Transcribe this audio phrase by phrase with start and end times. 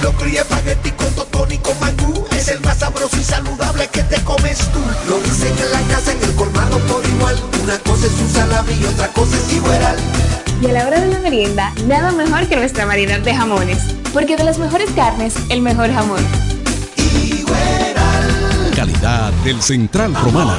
[0.00, 3.86] Un locro y espagueti con totón y con mangú Es el más sabroso y saludable
[3.88, 7.78] que te comes tú Lo dicen en la casa, en el colmado por igual Una
[7.80, 9.98] cosa es un salami y otra cosa es Iberal
[10.62, 13.78] Y a la hora de la merienda, nada mejor que nuestra variedad de jamones.
[14.14, 16.24] Porque de las mejores carnes, el mejor jamón.
[18.74, 20.58] Calidad del Central Romana.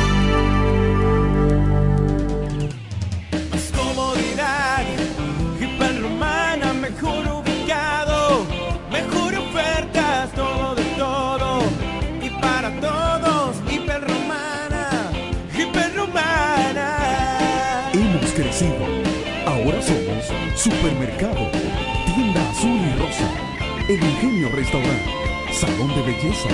[25.51, 26.47] Salón de belleza,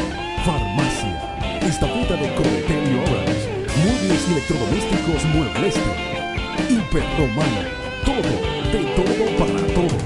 [0.44, 3.38] farmacia, estafeta de cometer y obras,
[3.86, 5.82] muebles y electrodomésticos muebleste,
[6.68, 7.70] hiperromana,
[8.04, 8.34] todo,
[8.72, 9.98] de todo para todo.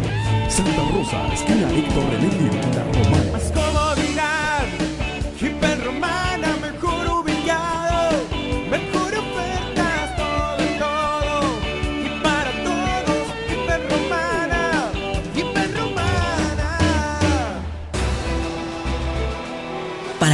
[0.49, 3.90] Santa Rosa, esquina Héctor René, la romana.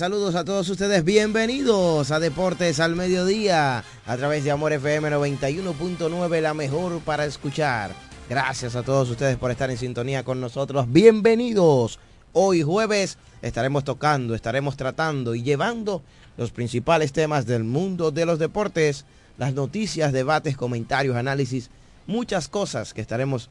[0.00, 6.40] Saludos a todos ustedes, bienvenidos a Deportes al Mediodía a través de Amor FM 91.9,
[6.40, 7.94] la mejor para escuchar.
[8.26, 11.98] Gracias a todos ustedes por estar en sintonía con nosotros, bienvenidos.
[12.32, 16.00] Hoy jueves estaremos tocando, estaremos tratando y llevando
[16.38, 19.04] los principales temas del mundo de los deportes,
[19.36, 21.68] las noticias, debates, comentarios, análisis,
[22.06, 23.50] muchas cosas que estaremos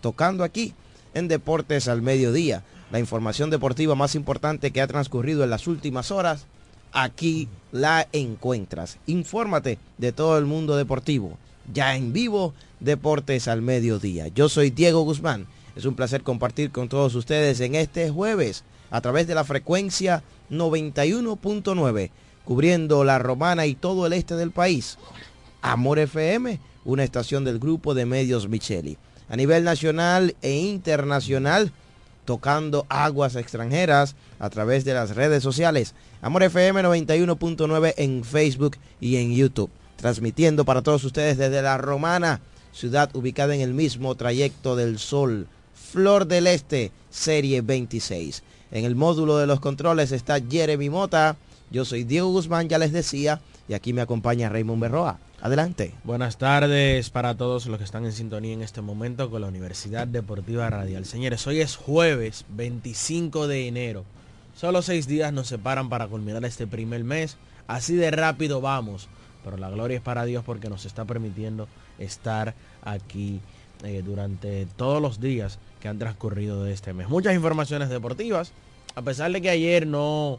[0.00, 0.74] tocando aquí
[1.14, 2.62] en Deportes al Mediodía.
[2.90, 6.46] La información deportiva más importante que ha transcurrido en las últimas horas,
[6.92, 8.98] aquí la encuentras.
[9.06, 11.38] Infórmate de todo el mundo deportivo.
[11.72, 14.28] Ya en vivo, Deportes al Mediodía.
[14.28, 15.46] Yo soy Diego Guzmán.
[15.74, 20.22] Es un placer compartir con todos ustedes en este jueves a través de la frecuencia
[20.50, 22.10] 91.9,
[22.44, 24.98] cubriendo la romana y todo el este del país.
[25.62, 28.98] Amor FM, una estación del grupo de medios Micheli.
[29.28, 31.72] A nivel nacional e internacional,
[32.24, 35.94] tocando aguas extranjeras a través de las redes sociales.
[36.22, 39.70] Amor FM 91.9 en Facebook y en YouTube.
[39.96, 42.40] Transmitiendo para todos ustedes desde La Romana,
[42.72, 45.46] ciudad ubicada en el mismo trayecto del Sol.
[45.74, 48.42] Flor del Este, serie 26.
[48.72, 51.36] En el módulo de los controles está Jeremy Mota.
[51.70, 55.18] Yo soy Diego Guzmán, ya les decía, y aquí me acompaña Raymond Berroa.
[55.44, 55.92] Adelante.
[56.04, 60.06] Buenas tardes para todos los que están en sintonía en este momento con la Universidad
[60.06, 61.04] Deportiva Radial.
[61.04, 64.06] Señores, hoy es jueves 25 de enero.
[64.56, 67.36] Solo seis días nos separan para culminar este primer mes.
[67.66, 69.06] Así de rápido vamos.
[69.44, 71.68] Pero la gloria es para Dios porque nos está permitiendo
[71.98, 73.42] estar aquí
[73.82, 77.10] eh, durante todos los días que han transcurrido de este mes.
[77.10, 78.52] Muchas informaciones deportivas.
[78.94, 80.38] A pesar de que ayer no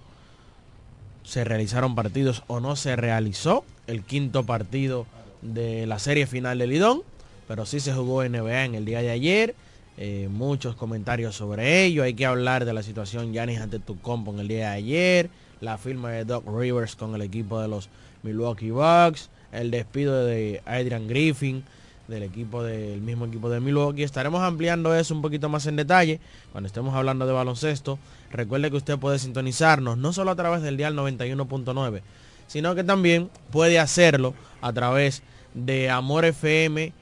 [1.22, 5.06] se realizaron partidos o no se realizó el quinto partido
[5.42, 7.04] de la serie final del Lidón,
[7.48, 9.56] pero sí se jugó NBA en el día de ayer.
[9.98, 12.04] Eh, muchos comentarios sobre ello.
[12.04, 15.30] Hay que hablar de la situación Yanis ante tu compo en el día de ayer.
[15.62, 17.90] La firma de Doc Rivers con el equipo de los
[18.24, 19.30] Milwaukee Bucks.
[19.52, 21.64] El despido de Adrian Griffin
[22.08, 24.04] del equipo del mismo equipo de Milwaukee.
[24.04, 26.20] Estaremos ampliando eso un poquito más en detalle
[26.52, 27.98] cuando estemos hablando de baloncesto.
[28.32, 32.02] Recuerde que usted puede sintonizarnos no solo a través del dial 91.9,
[32.48, 36.94] sino que también puede hacerlo a través de Amor FM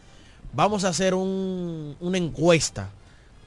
[0.54, 2.90] vamos a hacer un, una encuesta.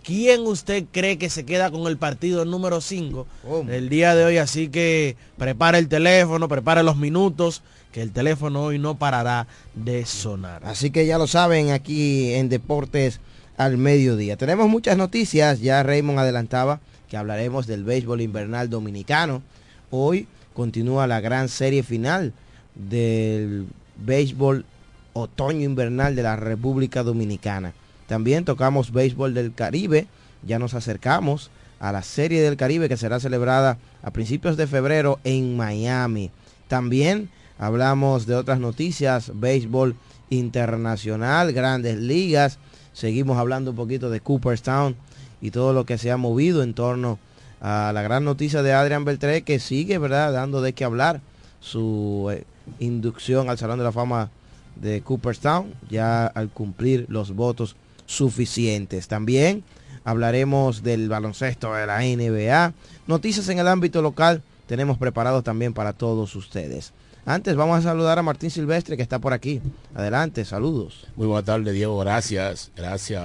[0.03, 3.27] ¿Quién usted cree que se queda con el partido número 5
[3.69, 4.39] el día de hoy?
[4.39, 7.63] Así que prepare el teléfono, prepare los minutos,
[7.93, 10.65] que el teléfono hoy no parará de sonar.
[10.65, 13.21] Así que ya lo saben aquí en Deportes
[13.57, 14.37] al Mediodía.
[14.37, 16.81] Tenemos muchas noticias, ya Raymond adelantaba
[17.13, 19.43] que hablaremos del béisbol invernal dominicano.
[19.91, 22.33] Hoy continúa la gran serie final
[22.75, 23.67] del
[23.99, 24.65] béisbol
[25.13, 27.75] otoño invernal de la República Dominicana.
[28.07, 30.07] También tocamos béisbol del Caribe,
[30.43, 31.51] ya nos acercamos
[31.81, 36.31] a la serie del Caribe que será celebrada a principios de febrero en Miami.
[36.67, 39.97] También hablamos de otras noticias, béisbol
[40.31, 42.59] internacional, grandes ligas.
[42.95, 44.97] Seguimos hablando un poquito de Cooperstown
[45.43, 47.19] y todo lo que se ha movido en torno
[47.61, 51.21] a la gran noticia de Adrian Beltré que sigue, ¿verdad?, dando de qué hablar
[51.61, 52.45] su eh,
[52.79, 54.31] inducción al Salón de la Fama
[54.77, 59.09] de Cooperstown, ya al cumplir los votos suficientes.
[59.09, 59.63] También
[60.05, 62.73] hablaremos del baloncesto de la NBA,
[63.07, 66.95] noticias en el ámbito local tenemos preparados también para todos ustedes.
[67.25, 69.61] Antes vamos a saludar a Martín Silvestre que está por aquí.
[69.95, 71.07] Adelante, saludos.
[71.15, 71.97] Muy buena tarde, Diego.
[71.99, 72.73] Gracias.
[72.75, 73.23] Gracias,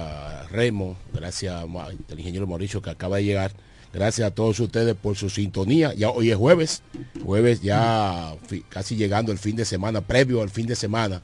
[0.52, 0.96] Remo.
[1.12, 3.50] Gracias al ingeniero Mauricio que acaba de llegar.
[3.92, 5.94] Gracias a todos ustedes por su sintonía.
[5.94, 6.82] Ya hoy es jueves,
[7.24, 8.34] jueves ya
[8.68, 11.22] casi llegando el fin de semana, previo al fin de semana,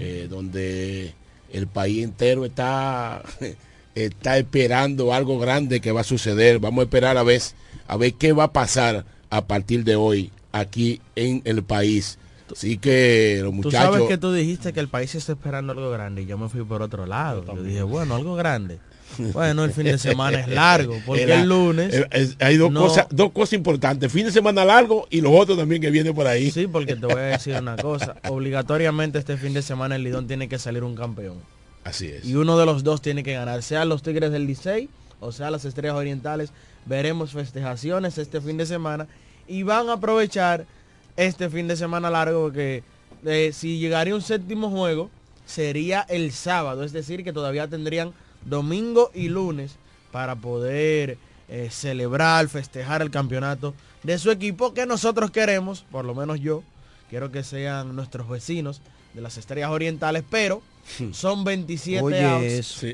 [0.00, 1.14] eh, donde
[1.52, 3.22] el país entero está,
[3.94, 6.58] está esperando algo grande que va a suceder.
[6.58, 7.42] Vamos a esperar a ver,
[7.86, 12.18] a ver qué va a pasar a partir de hoy aquí en el país.
[12.50, 13.86] Así que los muchachos...
[13.88, 16.48] Tú sabes que tú dijiste que el país está esperando algo grande y yo me
[16.48, 17.44] fui por otro lado.
[17.44, 18.78] Yo dije, bueno, algo grande.
[19.32, 21.94] Bueno, el fin de semana es largo, porque el lunes...
[22.40, 25.90] hay dos, cosas, dos cosas importantes, fin de semana largo y los otros también que
[25.90, 26.50] viene por ahí.
[26.50, 30.26] Sí, porque te voy a decir una cosa, obligatoriamente este fin de semana el Lidón
[30.26, 31.36] tiene que salir un campeón.
[31.84, 32.24] Así es.
[32.24, 35.50] Y uno de los dos tiene que ganar, sea los Tigres del Licey o sea
[35.50, 36.50] las Estrellas Orientales.
[36.84, 39.06] Veremos festejaciones este fin de semana
[39.48, 40.66] y van a aprovechar
[41.16, 42.82] este fin de semana largo porque
[43.24, 45.10] eh, si llegaría un séptimo juego
[45.46, 48.12] sería el sábado, es decir que todavía tendrían
[48.44, 49.76] domingo y lunes
[50.12, 56.14] para poder eh, celebrar, festejar el campeonato de su equipo que nosotros queremos, por lo
[56.14, 56.62] menos yo,
[57.08, 58.80] quiero que sean nuestros vecinos
[59.14, 60.62] de las estrellas orientales, pero
[61.12, 62.84] son 27 oye outs.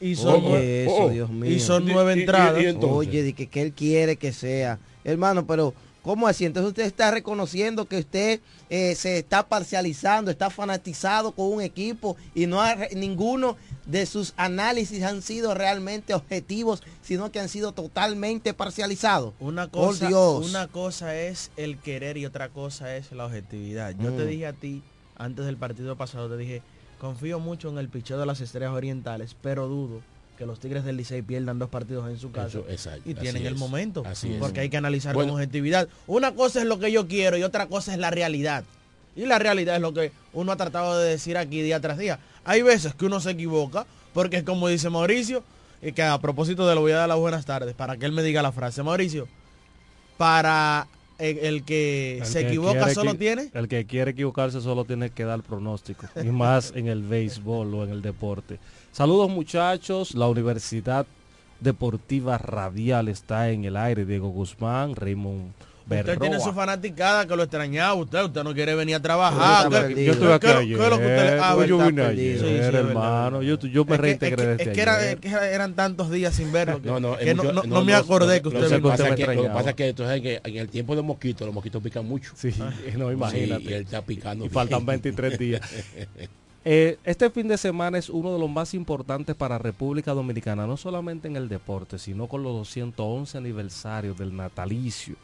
[0.00, 1.08] y son, oye eso, oh.
[1.08, 1.50] Dios mío.
[1.50, 2.62] Y son nueve entradas.
[2.82, 4.78] oye, de que, que él quiere que sea.
[5.04, 6.46] Hermano, pero ¿Cómo así?
[6.46, 8.40] Entonces usted está reconociendo que usted
[8.70, 14.32] eh, se está parcializando, está fanatizado con un equipo y no ha, ninguno de sus
[14.36, 19.34] análisis han sido realmente objetivos, sino que han sido totalmente parcializados.
[19.40, 23.94] Una cosa, una cosa es el querer y otra cosa es la objetividad.
[23.98, 24.28] Yo te mm.
[24.28, 24.82] dije a ti,
[25.16, 26.62] antes del partido pasado, te dije,
[26.98, 30.00] confío mucho en el picheo de las estrellas orientales, pero dudo
[30.40, 33.44] que los Tigres del Licey pierdan dos partidos en su casa Eso, exacto, y tienen
[33.44, 34.02] el momento.
[34.06, 34.38] así es.
[34.38, 35.32] porque hay que analizar Bueno.
[35.34, 35.86] con objetividad.
[36.06, 38.64] Una cosa es lo que yo quiero y otra cosa es la realidad.
[39.14, 42.20] Y la realidad es lo que uno ha tratado de decir aquí día tras día.
[42.46, 45.44] Hay veces que uno se equivoca, porque es como dice Mauricio,
[45.82, 48.12] y que a propósito de lo voy a dar las buenas tardes, para que él
[48.12, 48.82] me diga la frase.
[48.82, 49.28] Mauricio,
[50.16, 50.86] para
[51.20, 54.84] el, el que El se que equivoca quiere solo tiene El que quiere equivocarse solo
[54.84, 56.06] tiene que dar pronóstico.
[56.22, 58.58] y más en el béisbol o en el deporte.
[58.92, 60.14] Saludos muchachos.
[60.14, 61.06] La Universidad
[61.60, 64.06] Deportiva Radial está en el aire.
[64.06, 65.52] Diego Guzmán, Raymond
[65.90, 66.20] Usted Berroa.
[66.28, 69.64] tiene su fanaticada que lo extrañaba usted, usted no quiere venir a trabajar.
[69.64, 70.76] Yo ¿Qué- estoy- yo estuve aquí qué- ayer.
[70.78, 72.06] qué es lo que usted le- ah, Yo verdad, vine perdido.
[72.08, 72.88] ayer, Sí, sí, es verdad.
[72.90, 73.42] hermano.
[73.42, 75.10] Yo, yo me reintegré es que- desde es que, era- ayer.
[75.14, 77.84] es que eran tantos días sin verlo que, No, no, que no, mucho- no- no
[77.84, 79.88] me lo- acordé lo- que lo usted que pasa que- Lo que pasa es que
[79.88, 82.32] entonces en, que en el tiempo de mosquitos, los mosquitos pican mucho.
[82.36, 82.54] Sí,
[82.96, 83.62] no, imagínate.
[83.64, 84.44] Sí, y él está picando.
[84.44, 84.54] Y bien.
[84.54, 85.60] faltan 23 días.
[86.62, 90.76] Eh, este fin de semana es uno de los más importantes para República Dominicana, no
[90.76, 95.16] solamente en el deporte, sino con los 211 aniversarios del natalicio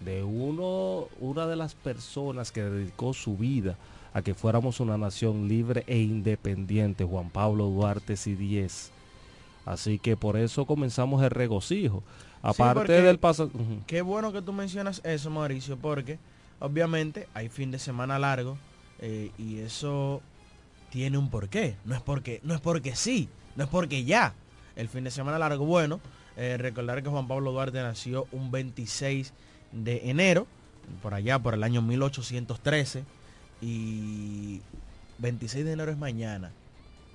[0.00, 3.76] de uno, una de las personas que dedicó su vida
[4.12, 8.90] a que fuéramos una nación libre e independiente, Juan Pablo Duarte Sidies.
[9.66, 12.02] Así que por eso comenzamos el regocijo.
[12.40, 13.50] Aparte del pasado...
[13.86, 16.18] Qué bueno que tú mencionas eso, Mauricio, porque
[16.60, 18.56] obviamente hay fin de semana largo
[19.00, 20.22] eh, y eso
[20.90, 21.76] tiene un porqué.
[21.84, 24.34] No es porque, no es porque sí, no es porque ya.
[24.76, 26.00] El fin de semana largo, bueno,
[26.36, 29.32] eh, recordar que Juan Pablo Duarte nació un 26
[29.72, 30.46] de enero,
[31.02, 33.04] por allá, por el año 1813,
[33.60, 34.60] y
[35.18, 36.52] 26 de enero es mañana.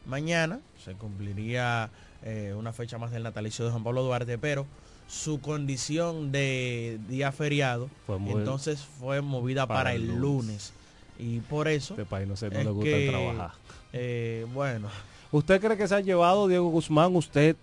[0.06, 1.90] Mañana se cumpliría
[2.24, 4.66] eh, una fecha más del natalicio de Juan Pablo Duarte, pero
[5.08, 10.74] su condición de día feriado Fue entonces fue movida para, el lunes.
[11.20, 13.52] Y por eso Este país no, sé, no es le gusta que, trabajar.
[13.94, 14.90] eh, bueno,
[15.32, 17.56] ¿Usted cree que se ha llevado Diego Guzmán, usted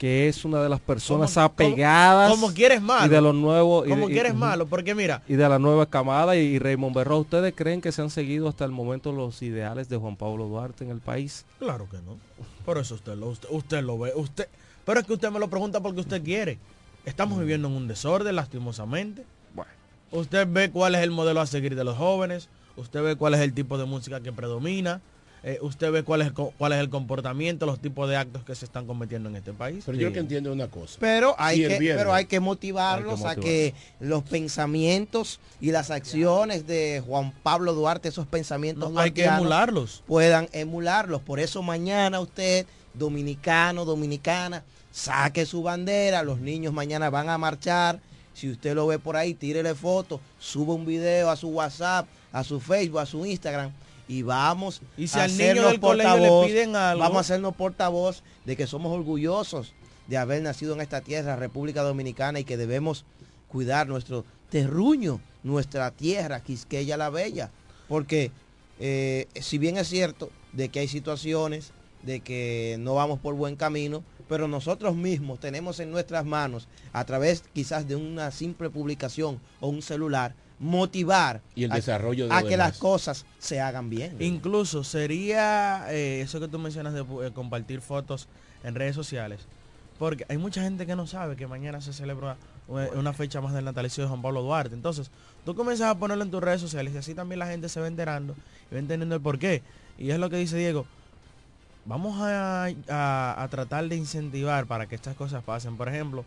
[0.00, 3.04] que es una de las personas Como- apegadas como quieres malo.
[3.04, 5.46] y de los nuevos y como de- y- quieres ujú, malo, porque mira, y de
[5.46, 8.70] la nueva camada y, y Raymond Berro, ¿ustedes creen que se han seguido hasta el
[8.70, 11.44] momento los ideales de Juan Pablo Duarte en el país?
[11.58, 12.16] Claro que no.
[12.64, 14.12] Por eso usted lo, usted, usted lo ve.
[14.16, 14.48] Usted,
[14.86, 16.58] pero es que usted me lo pregunta porque usted quiere.
[17.04, 19.26] Estamos viviendo en un desorden, lastimosamente.
[20.12, 22.48] Usted ve cuál es el modelo a seguir de los jóvenes.
[22.76, 25.02] Usted ve cuál es el tipo de música que predomina.
[25.42, 28.64] Eh, usted ve cuál es, cuál es el comportamiento, los tipos de actos que se
[28.66, 29.82] están cometiendo en este país.
[29.86, 30.96] Pero yo que entiendo una cosa.
[31.00, 35.40] Pero hay, Si que, viernes- pero hay que motivarlos Hay que a que los pensamientos
[35.60, 40.02] y las acciones de Juan Pablo Duarte, esos pensamientos No, hay que emularlos.
[40.06, 41.20] puedan emularlos.
[41.22, 48.00] Por eso mañana usted, dominicano, dominicana, saque su bandera, los niños mañana van a marchar.
[48.34, 52.44] Si usted lo ve por ahí, tírele foto, sube un video a su WhatsApp, a
[52.44, 53.70] su Facebook, a su Instagram
[54.10, 57.16] y vamos Y si a al niño hacernos del colegio le portavoz, piden algo- vamos
[57.18, 59.72] a hacernos portavoz de que somos orgullosos
[60.08, 63.04] de haber nacido en esta tierra, República Dominicana, y que debemos
[63.46, 67.50] cuidar nuestro terruño, nuestra tierra, Quisqueya la Bella.
[67.88, 68.32] Porque
[68.80, 71.70] eh, si bien es cierto de que hay situaciones
[72.02, 77.04] de que no vamos por buen camino, pero nosotros mismos tenemos en nuestras manos, a
[77.04, 82.34] través quizás de una simple publicación o un celular, motivar Y el a- desarrollo de
[82.34, 84.14] a que las cosas se hagan bien.
[84.20, 88.28] Incluso sería eh, eso que tú mencionas de eh, compartir fotos
[88.62, 89.40] en redes sociales.
[89.98, 92.36] Porque hay mucha gente que no sabe que mañana se celebra
[92.68, 94.74] una, una fecha más del natalicio de Juan Pablo Duarte.
[94.74, 95.10] Entonces,
[95.44, 97.86] tú comienzas a ponerlo en tus redes sociales y así también la gente se va
[97.88, 98.34] enterando
[98.70, 99.62] y va entendiendo el porqué.
[99.98, 100.86] Y es lo que dice Diego.
[101.86, 105.76] Vamos a, a- a tratar de incentivar para que estas cosas pasen.
[105.76, 106.24] Por ejemplo,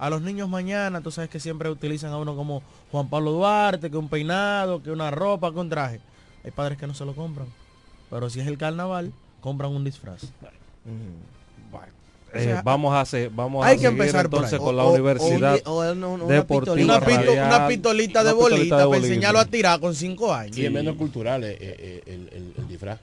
[0.00, 3.90] a los niños mañana, tú sabes que siempre utilizan a uno como Juan Pablo Duarte,
[3.90, 6.00] que un peinado, que una ropa, que un traje.
[6.44, 7.46] Hay padres que no se lo compran.
[8.08, 10.24] Pero si es el carnaval, compran un disfraz.
[12.32, 14.76] Eh, O sea, vamos a hacer, vamos hay a que seguir empezar por entonces con
[14.76, 16.96] la O- o- universidad o un- o una- deportiva pistolita.
[16.98, 20.32] Una pito- radial, una pistolita de una pistolita bolita para enseñarlo a tirar con cinco
[20.32, 20.56] años.
[20.56, 23.00] Y es menos cultural eh, eh, el, el- el disfraz.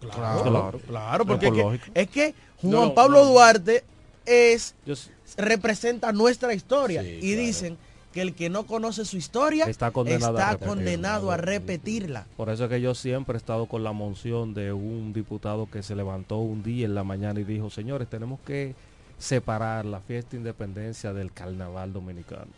[0.00, 0.80] Claro, Claro.
[0.88, 1.90] claro, porque es que, Ecológico.
[1.94, 3.30] es que Juan No, no, Pablo no.
[3.30, 3.84] Duarte
[4.26, 4.94] es Yo-
[5.36, 7.46] representa nuestra historia Sí, y claro.
[7.46, 7.78] dicen
[8.12, 10.74] que el que no conoce su historia Está condenado a está repetirla.
[10.74, 12.26] condenado a repetirla.
[12.36, 15.82] Por eso es que yo siempre he estado con la moción de un diputado que
[15.82, 18.74] se levantó un día en la mañana y dijo, señores, tenemos que
[19.18, 22.48] separar la fiesta de independencia del carnaval dominicano.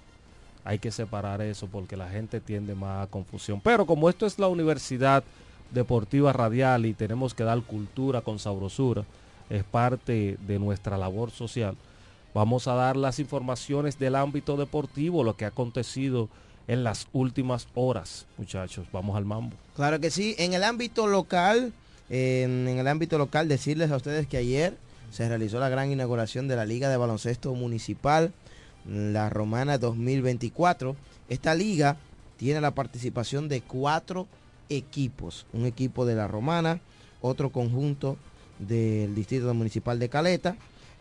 [0.65, 3.61] Hay que separar eso porque la gente tiende más a confusión.
[3.61, 5.23] Pero como esto es la Universidad
[5.71, 9.05] Deportiva Radial y tenemos que dar cultura con sabrosura,
[9.51, 11.77] es parte de nuestra labor social.
[12.35, 16.29] Vamos a dar las informaciones del ámbito deportivo, lo que ha acontecido
[16.67, 18.87] en las últimas horas, muchachos.
[18.93, 19.57] Vamos al mambo.
[19.77, 20.35] Claro que sí.
[20.39, 21.73] En el ámbito local,
[22.09, 24.77] en, el ámbito local, decirles a ustedes que ayer
[25.11, 28.33] se realizó la gran inauguración de la Liga de Baloncesto Municipal,
[28.89, 30.97] la Romana 2024.
[31.29, 31.99] Esta liga
[32.37, 34.27] tiene la participación de cuatro
[34.69, 35.47] equipos.
[35.53, 36.81] Un equipo de la Romana,
[37.21, 38.17] otro conjunto
[38.59, 40.57] del Distrito Municipal de Caleta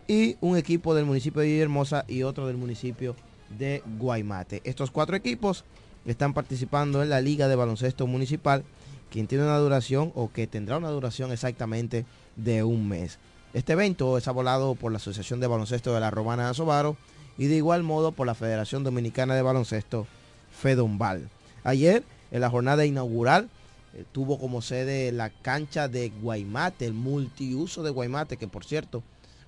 [0.07, 3.15] y un equipo del municipio de Villahermosa y otro del municipio
[3.57, 4.61] de Guaymate.
[4.65, 5.63] Estos cuatro equipos
[6.05, 8.63] están participando en la Liga de Baloncesto Municipal,
[9.09, 12.05] quien tiene una duración o que tendrá una duración exactamente
[12.35, 13.19] de un mes.
[13.53, 16.97] Este evento es abolado por la Asociación de Baloncesto de la Romana de Asobaro
[17.37, 20.07] y de igual modo por la Federación Dominicana de Baloncesto
[20.51, 21.29] Fedombal.
[21.63, 23.49] Ayer, en la jornada inaugural,
[23.95, 29.03] eh, tuvo como sede la cancha de Guaymate, el multiuso de Guaymate, que por cierto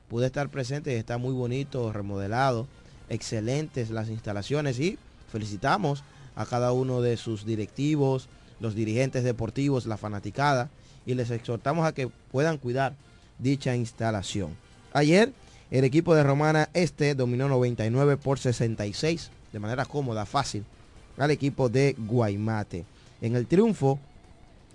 [0.08, 2.68] pude estar presente y está muy bonito, remodelado,
[3.10, 4.98] excelentes las instalaciones y
[5.32, 6.04] felicitamos
[6.36, 8.28] a cada uno de sus directivos,
[8.60, 10.70] los dirigentes deportivos, la fanaticada
[11.06, 12.96] y les exhortamos a que puedan cuidar
[13.40, 14.56] dicha instalación.
[14.94, 15.34] Ayer
[15.72, 20.66] el equipo de Romana Este dominó 99 por 66 de manera cómoda, fácil
[21.18, 22.86] al equipo de Guaymate.
[23.22, 24.00] En el triunfo,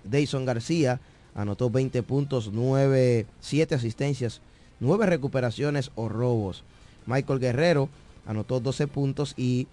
[0.05, 1.01] Dayson García
[1.35, 4.41] anotó 20 puntos, 9, 7 asistencias,
[4.81, 6.65] 9 recuperaciones o robos.
[7.07, 7.89] Michael Guerrero
[8.27, 9.67] anotó 12 puntos y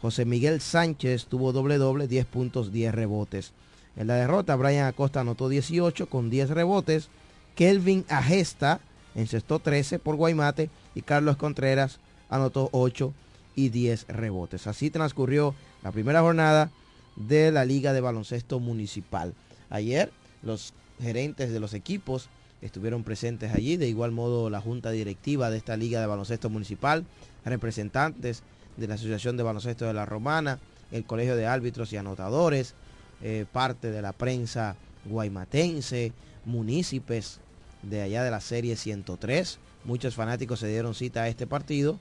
[0.00, 3.52] José Miguel Sánchez tuvo doble doble, 10 puntos, 10 rebotes.
[3.96, 7.08] En la derrota, Brian Acosta anotó 18 con 10 rebotes.
[7.54, 8.80] Kelvin Agesta
[9.14, 13.12] encestó 13 por Guaymate y Carlos Contreras anotó 8
[13.56, 14.66] y 10 rebotes.
[14.66, 16.70] Así transcurrió la primera jornada
[17.16, 19.34] de la Liga de Baloncesto Municipal.
[19.70, 20.10] Ayer
[20.42, 22.28] los gerentes de los equipos
[22.60, 27.06] estuvieron presentes allí, de igual modo la junta directiva de esta Liga de Baloncesto Municipal,
[27.44, 28.42] representantes
[28.76, 30.58] de la Asociación de Baloncesto de la Romana,
[30.92, 32.74] el Colegio de Árbitros y Anotadores,
[33.22, 36.12] eh, parte de la prensa guaymatense,
[36.44, 37.40] municipios
[37.82, 39.58] de allá de la serie 103.
[39.84, 41.98] Muchos fanáticos se dieron cita a este partido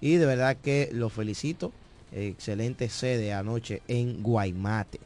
[0.00, 1.72] y de verdad que los felicito.
[2.12, 5.00] Excelente sede anoche en Guaymate.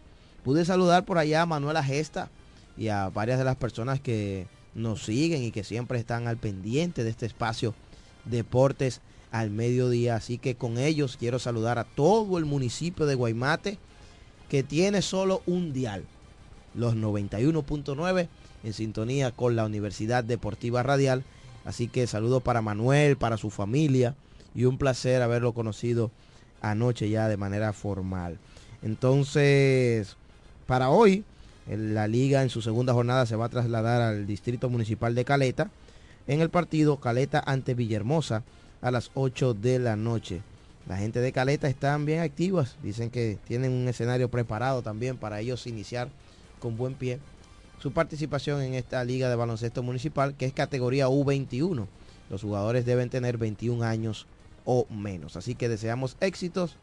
[0.48, 2.30] Pude saludar por allá a Manuela Gesta
[2.74, 7.04] y a varias de las personas que nos siguen y que siempre están al pendiente
[7.04, 7.74] de este espacio
[8.24, 10.16] Deportes al mediodía.
[10.16, 13.76] Así que con ellos quiero saludar a todo el municipio de Guaymate
[14.48, 16.06] que tiene solo un dial,
[16.74, 18.28] los 91.9
[18.64, 21.24] en sintonía con la Universidad Deportiva Radial.
[21.66, 24.16] Así que saludos para Manuel, para su familia
[24.54, 26.10] y un placer haberlo conocido
[26.62, 28.38] anoche ya de manera formal.
[28.80, 30.16] Entonces,
[30.68, 31.24] para hoy,
[31.66, 35.70] la liga en su segunda jornada se va a trasladar al Distrito Municipal de Caleta
[36.26, 38.42] en el partido Caleta ante Villahermosa
[38.82, 40.42] a las 8 de la noche.
[40.86, 45.40] La gente de Caleta están bien activas, dicen que tienen un escenario preparado también para
[45.40, 46.10] ellos iniciar
[46.58, 47.18] con buen pie
[47.80, 51.86] su participación en esta liga de baloncesto municipal que es categoría U21.
[52.28, 54.26] Los jugadores deben tener 21 años
[54.66, 55.34] o menos.
[55.38, 56.76] Así que deseamos éxitos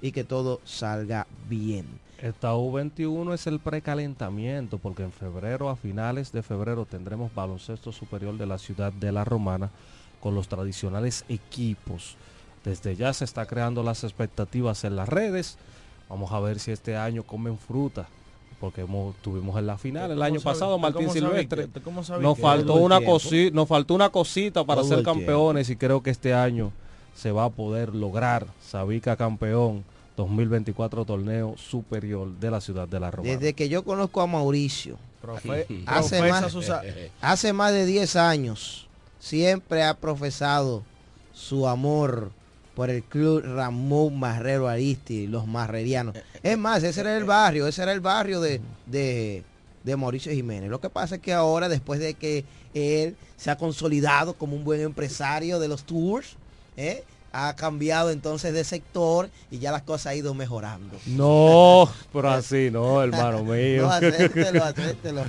[0.00, 1.86] y que todo salga bien.
[2.22, 8.38] Esta U21 es el precalentamiento porque en febrero, a finales de febrero, tendremos baloncesto superior
[8.38, 9.70] de la ciudad de La Romana
[10.20, 12.14] con los tradicionales equipos.
[12.64, 15.58] Desde ya se está creando las expectativas en las redes.
[16.08, 18.06] Vamos a ver si este año comen fruta
[18.60, 21.68] porque hemos, tuvimos en la final el año pasado Martín Silvestre.
[22.20, 26.34] Nos faltó una cosita, nos faltó una cosita para ser campeones y creo que este
[26.34, 26.70] año
[27.16, 29.82] se va a poder lograr Sabica campeón
[30.16, 33.28] 2024 torneo superior de la ciudad de la Roma.
[33.28, 34.98] Desde que yo conozco a Mauricio,
[35.86, 36.56] hace, más,
[37.20, 40.82] hace más de 10 años, siempre ha profesado
[41.32, 42.30] su amor
[42.74, 46.16] por el club Ramón Marrero Aristi, los marrerianos.
[46.42, 49.44] Es más, ese era el barrio, ese era el barrio de, de,
[49.84, 50.70] de Mauricio Jiménez.
[50.70, 52.44] Lo que pasa es que ahora, después de que
[52.74, 56.36] él se ha consolidado como un buen empresario de los tours,
[56.76, 57.04] ¿eh?
[57.32, 60.96] Ha cambiado entonces de sector y ya las cosas han ido mejorando.
[61.06, 63.82] No, pero así no, hermano mío.
[63.82, 65.24] No, acéptelo, acéptelo.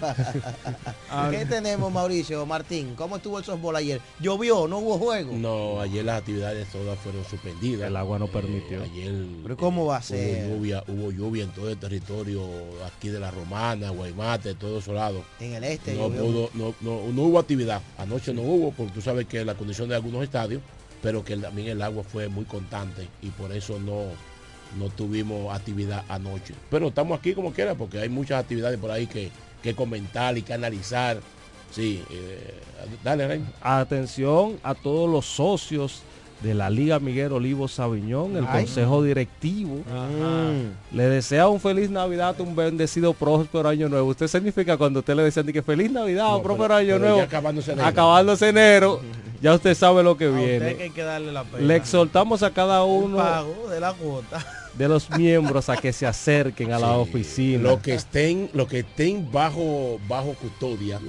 [1.31, 2.95] ¿Qué tenemos, Mauricio, Martín?
[2.95, 4.01] ¿Cómo estuvo el softball ayer?
[4.19, 4.67] ¿Llovió?
[4.67, 5.33] ¿No hubo juego?
[5.33, 7.87] No, ayer las actividades todas fueron suspendidas.
[7.87, 8.81] El agua no permitió.
[8.83, 9.13] ayer,
[9.43, 10.47] ¿Pero cómo va a ser?
[10.47, 12.41] Hubo lluvia, hubo lluvia en todo el territorio
[12.85, 15.23] aquí de la Romana, Guaymate, todos esos lados.
[15.39, 15.93] En el este.
[15.93, 17.81] No, pudo, no, no, no hubo actividad.
[17.97, 20.61] Anoche no hubo, porque tú sabes que la condición de algunos estadios
[21.03, 24.05] pero que también el agua fue muy constante y por eso no,
[24.79, 26.55] no tuvimos actividad anoche.
[26.69, 29.29] Pero estamos aquí como quiera porque hay muchas actividades por ahí que,
[29.61, 31.19] que comentar y que analizar.
[31.71, 32.61] Sí, eh,
[33.03, 33.45] dale, Rey.
[33.61, 36.03] Atención a todos los socios
[36.43, 38.65] de la Liga Miguel Olivo Sabiñón, el Ay.
[38.65, 39.77] consejo directivo.
[39.77, 40.95] Mm.
[40.95, 44.09] Le desea un feliz Navidad, un bendecido próspero año nuevo.
[44.09, 47.21] Usted significa cuando usted le decía que feliz Navidad, No, próspero pero- año pero nuevo.
[47.21, 47.87] acabándose enero.
[47.87, 48.99] Acabándose enero.
[49.41, 50.75] Ya usted sabe lo que A usted viene.
[50.75, 51.65] que hay que darle la pena.
[51.65, 54.45] Le exhortamos a cada El uno pago de la cuota.
[54.77, 57.61] De los miembros a que se acerquen a la oficina.
[57.63, 60.99] Los que estén, los que estén bajo, bajo custodia,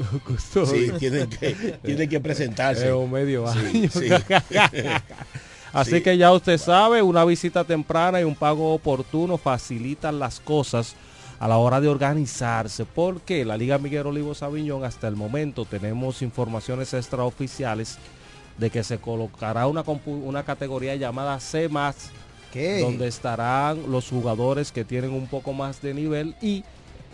[0.66, 2.88] sí, tienen que, tienen que presentarse.
[2.88, 3.88] Es un medio año.
[3.90, 4.08] sí.
[5.72, 6.02] Así Sí.
[6.02, 10.94] que ya usted sabe, una visita temprana y un pago oportuno facilitan las cosas
[11.40, 16.22] a la hora de organizarse, porque la Liga Miguel Olivo Sabiñón hasta el momento tenemos
[16.22, 17.98] informaciones extraoficiales
[18.56, 21.68] de que se colocará una, una categoría llamada C
[22.54, 26.64] Donde estarán los jugadores que tienen un poco más de nivel y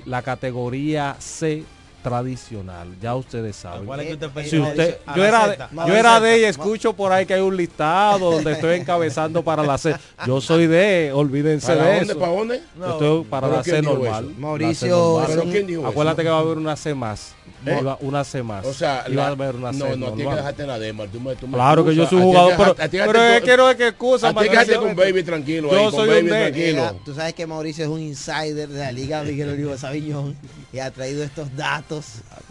[0.05, 1.65] la categoría C
[2.03, 2.89] tradicional.
[3.01, 3.87] Ya ustedes saben.
[3.87, 7.13] cuál es que usted Si usted- yo era, de- yo era de y escucho por
[7.13, 9.95] ahí que hay un listado donde estoy encabezando para la C.
[10.27, 12.19] Yo soy de, olvídense ¿Para de dónde, eso.
[12.21, 12.63] para dónde?
[12.79, 14.09] Yo estoy para ¿Pero la C normal.
[14.09, 14.21] eso?
[14.23, 15.87] La C Mauricio.
[15.87, 17.35] Acuérdate que va a haber una C más.
[17.67, 17.77] ¿Eh?
[17.79, 18.65] Iba- Una C más.
[18.65, 20.79] O sea, Iba la- a haber una C no, no, tienes que dejarte en la
[20.79, 21.07] demo.
[21.09, 23.69] Tú me, tú me Claro que yo soy un jugador, pero, pero es que no
[23.71, 25.71] es que excusa, A ti que dejarte con baby tranquilo.
[25.71, 26.67] Yo ahí, con soy baby un tranquilo.
[26.83, 30.35] Mira, tú sabes que Mauricio es un insider de la Liga Miguel Olivo Sabiñón
[30.79, 32.07] ha traído estos datos.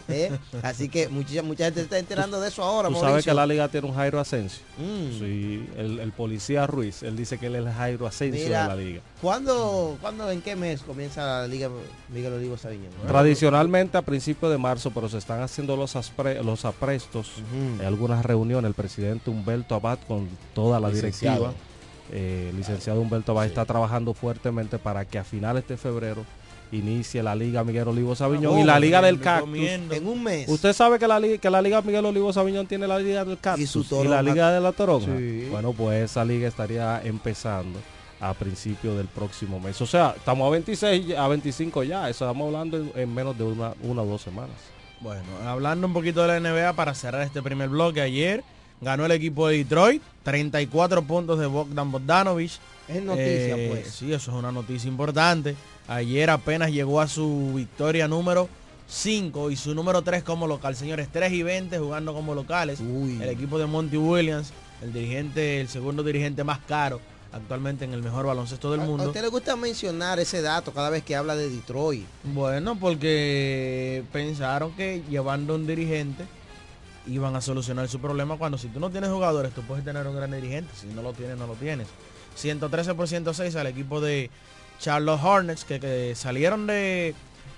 [0.10, 0.29] ¿eh?
[0.62, 3.10] Así que mucha, mucha gente se está enterando de eso ahora, Tú Mauricio.
[3.12, 4.62] sabes que la liga tiene un Jairo Asensio.
[4.77, 5.19] Mm.
[5.19, 8.67] Sí, el, el policía Ruiz, él dice que él es el Jairo Asensio Mira, de
[8.67, 9.01] la liga.
[9.21, 11.69] ¿cuándo, ¿cuándo, en qué mes comienza la Liga
[12.10, 12.91] Miguel Olivo Sabiñón?
[13.08, 17.29] Tradicionalmente a principios de marzo, pero se están haciendo los, aspre- los aprestos.
[17.79, 21.38] Hay algunas reuniones, el presidente Humberto Abad con toda la Licenciado.
[21.39, 21.65] directiva.
[22.12, 26.25] eh, licenciado Humberto Abad está trabajando fuertemente para que a finales de febrero
[26.71, 29.49] inicie la Liga Miguel Olivo Sabiñón y la Liga del Cactus.
[29.49, 29.93] comiendo.
[29.95, 30.47] En un mes.
[30.47, 33.38] Usted sabe que la, liga, que la Liga Miguel Olivo Sabiñón tiene la Liga del
[33.39, 34.21] Cactus y, su la toronja.
[34.21, 35.17] Liga de la Toronja.
[35.17, 35.47] Sí.
[35.49, 37.79] Bueno, pues esa liga estaría empezando
[38.21, 39.82] a principios del próximo mes.
[39.82, 42.10] O sea, estamos a 26, ya- a 25 ya.
[42.10, 44.55] Eso estamos hablando en, en menos de una, una o dos semanas.
[45.01, 48.43] Bueno, hablando un poquito de la NBA para cerrar este primer bloque, ayer
[48.82, 52.60] ganó el equipo de Detroit, 34 puntos de Bogdan Bogdanovich.
[52.89, 53.88] Es noticia, Eh, pues.
[53.93, 55.56] Sí, eso es una noticia importante.
[55.88, 58.49] Ayer apenas llegó a su victoria número
[58.88, 60.75] 5 y su número 3 como local.
[60.75, 62.80] Señores, 3 y 20 jugando como locales.
[62.80, 63.21] Uy.
[63.21, 66.99] El equipo de Monty Williams, el dirigente, el segundo dirigente más caro
[67.32, 69.04] actualmente en el mejor baloncesto del ¿A- ¿A mundo.
[69.06, 72.06] usted le gusta mencionar ese dato cada vez que habla de Detroit?
[72.23, 76.25] Bueno, porque pensaron que llevando un dirigente
[77.08, 80.15] iban a solucionar su problema cuando si tú no tienes jugadores, tú puedes tener un
[80.15, 80.71] gran dirigente.
[80.80, 81.88] Si no lo tienes, no lo tienes.
[82.39, 84.30] 113 por 106 al equipo de
[84.80, 87.13] Charlotte Hornets, que, salieron de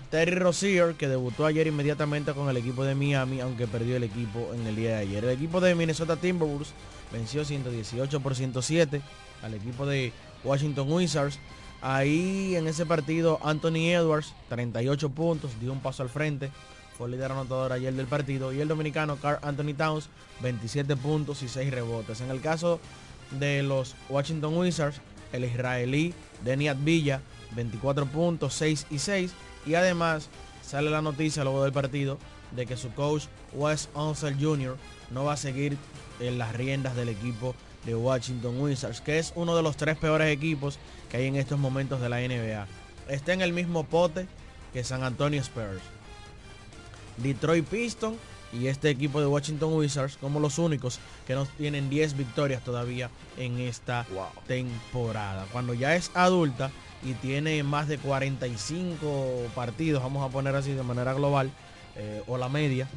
[0.10, 4.52] Terry Rozier, que debutó ayer inmediatamente con el equipo de Miami, aunque perdió el equipo
[4.54, 5.24] en el día de ayer.
[5.24, 6.74] El equipo de Minnesota Timberwolves
[7.14, 9.02] venció 118 por 107
[9.44, 10.12] al equipo de
[10.44, 11.40] Washington Wizards.
[11.82, 16.52] Ahí en ese partido Anthony Edwards, 38 puntos, dio un paso al frente.
[16.98, 18.52] Fue el líder anotador ayer del partido.
[18.54, 20.10] Y el dominicano Carl Anthony Towns,
[20.42, 22.22] 27 puntos y 6 rebotes.
[22.22, 22.80] En el caso
[23.40, 26.14] de los Washington Wizards, el israelí
[26.44, 27.22] Deniat Villa,
[27.56, 29.32] 24 puntos, 6 y 6.
[29.66, 30.30] Y además
[30.62, 32.18] sale la noticia luego del partido
[32.56, 34.78] de que su coach Wes Unseld Jr.
[35.12, 35.78] no va a seguir
[36.20, 40.28] en las riendas del equipo de Washington Wizards, que es uno de los tres peores
[40.32, 40.78] equipos
[41.10, 42.68] que hay en estos momentos de la NBA.
[43.08, 44.28] Está en el mismo pote
[44.74, 45.82] que San Antonio Spurs.
[47.18, 48.18] Detroit Pistons
[48.54, 53.10] y este equipo de Washington Wizards como los únicos que no tienen 10 victorias todavía
[53.38, 54.06] en esta
[54.48, 55.46] temporada.
[55.52, 56.72] Cuando ya es adulta
[57.04, 61.52] y tiene más de 45 partidos, vamos a poner así de manera global,
[61.96, 62.88] eh, o la media,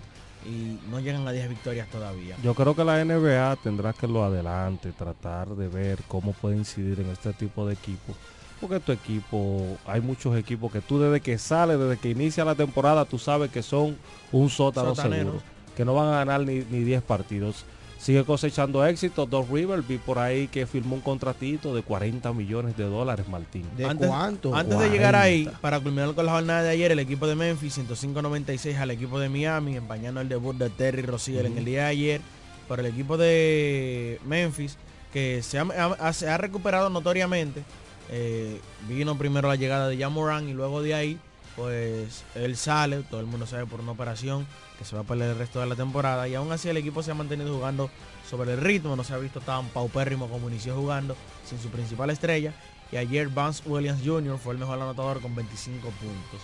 [0.45, 2.37] y no llegan a 10 victorias todavía.
[2.43, 7.01] Yo creo que la NBA tendrá que lo adelante, tratar de ver cómo puede incidir
[7.01, 8.17] en este tipo de equipos.
[8.66, 12.55] Porque tu equipo, hay muchos equipos que tú desde que sale, desde que inicia la
[12.55, 13.96] temporada, tú sabes que son
[14.33, 15.42] un sótano seguro.
[15.77, 17.64] Que no van a ganar ni, ni 10 partidos.
[17.98, 19.27] Sigue cosechando éxito.
[19.27, 23.64] Dos Rivers, vi por ahí que firmó un contratito de 40 millones de dólares, Martín.
[23.85, 24.09] antes,
[24.55, 27.79] Antes de llegar ahí, para culminar con la jornada de ayer, el equipo de Memphis
[27.79, 31.88] 105-96 al equipo de Miami, empañando el debut de Terry Rozier en el día de
[31.88, 32.20] ayer.
[32.68, 34.77] Por el equipo de Memphis,
[35.12, 35.62] que se ha,
[36.00, 37.62] ha- se ha recuperado notoriamente.
[38.11, 41.19] Eh, vino primero la llegada de Jamoran y luego de ahí,
[41.57, 44.47] pues él sale, todo el mundo sabe por una operación
[44.79, 46.29] que se va a perder el resto de la temporada.
[46.29, 47.90] Y aún así el equipo se ha mantenido jugando
[48.29, 52.11] sobre el ritmo, no se ha visto tan paupérrimo como inició jugando sin su principal
[52.11, 52.53] estrella.
[52.93, 54.38] Y ayer Vance Williams Jr.
[54.38, 56.40] fue el mejor anotador con 25 puntos.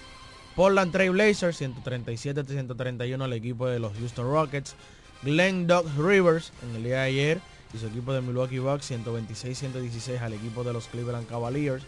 [0.57, 4.75] Portland Trail Blazers 137-131 al equipo de los Houston Rockets.
[5.23, 7.40] Glenn Doug Rivers en el día de ayer
[7.72, 11.85] y su equipo de Milwaukee Bucks 126-116 al equipo de los Cleveland Cavaliers.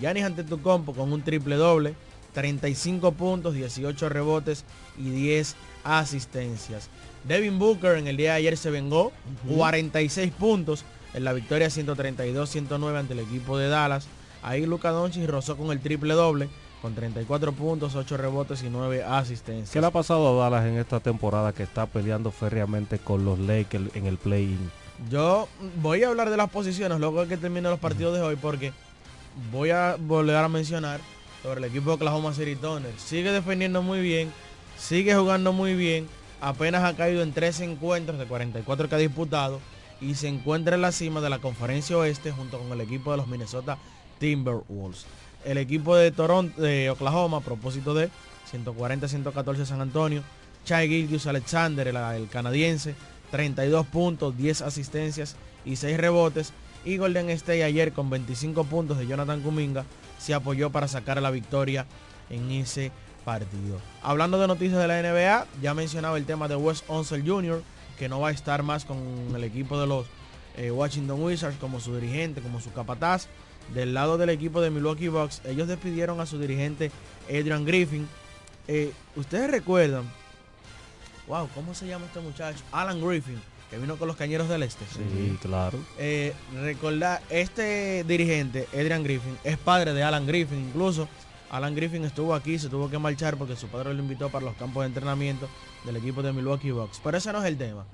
[0.00, 1.94] Giannis Antetokounmpo con un triple doble,
[2.34, 4.64] 35 puntos, 18 rebotes
[4.98, 6.88] y 10 asistencias.
[7.24, 9.12] Devin Booker en el día de ayer se vengó,
[9.48, 14.06] 46 puntos en la victoria 132-109 ante el equipo de Dallas.
[14.42, 16.48] Ahí Luka Doncic rozó con el triple doble,
[16.80, 19.70] con 34 puntos, 8 rebotes y 9 asistencias.
[19.70, 23.38] ¿Qué le ha pasado a Dallas en esta temporada que está peleando férreamente con los
[23.38, 24.81] Lakers en el play-in?
[25.10, 25.48] Yo
[25.80, 28.72] voy a hablar de las posiciones luego que termine los partidos de hoy porque
[29.50, 31.00] voy a volver a mencionar
[31.42, 32.92] sobre el equipo de Oklahoma City Thunder.
[32.98, 34.32] Sigue defendiendo muy bien,
[34.78, 36.08] sigue jugando muy bien,
[36.40, 39.60] apenas ha caído en 13 encuentros de 44 que ha disputado
[40.00, 43.16] y se encuentra en la cima de la conferencia oeste junto con el equipo de
[43.16, 43.78] los Minnesota
[44.18, 45.06] Timberwolves.
[45.44, 48.08] El equipo de Toronto, de Oklahoma, a propósito de
[48.52, 50.22] 140-114 San Antonio,
[50.64, 52.94] Chai Gilgius Alexander, el canadiense,
[53.32, 56.52] 32 puntos, 10 asistencias y 6 rebotes.
[56.84, 59.84] Y Golden State ayer con 25 puntos de Jonathan Kuminga
[60.18, 61.86] se apoyó para sacar la victoria
[62.30, 62.92] en ese
[63.24, 63.80] partido.
[64.02, 67.62] Hablando de noticias de la NBA, ya mencionaba el tema de Wes Unseld Jr.,
[67.98, 68.98] que no va a estar más con
[69.34, 70.06] el equipo de los
[70.56, 73.28] eh, Washington Wizards como su dirigente, como su capataz.
[73.74, 76.90] Del lado del equipo de Milwaukee Bucks, ellos despidieron a su dirigente
[77.28, 78.08] Adrian Griffin.
[78.66, 80.10] Eh, Ustedes recuerdan,
[81.32, 82.62] wow, ¿cómo se llama este muchacho?
[82.72, 83.40] Alan Griffin,
[83.70, 84.84] que vino con los Cañeros del Este.
[84.84, 85.78] Sí, claro.
[85.96, 90.58] Eh, recordar, este dirigente, Adrian Griffin, es padre de Alan Griffin.
[90.58, 91.08] Incluso
[91.50, 94.54] Alan Griffin estuvo aquí, se tuvo que marchar porque su padre lo invitó para los
[94.56, 95.48] campos de entrenamiento
[95.86, 97.00] del equipo de Milwaukee Bucks.
[97.02, 97.86] Pero ese no es el tema.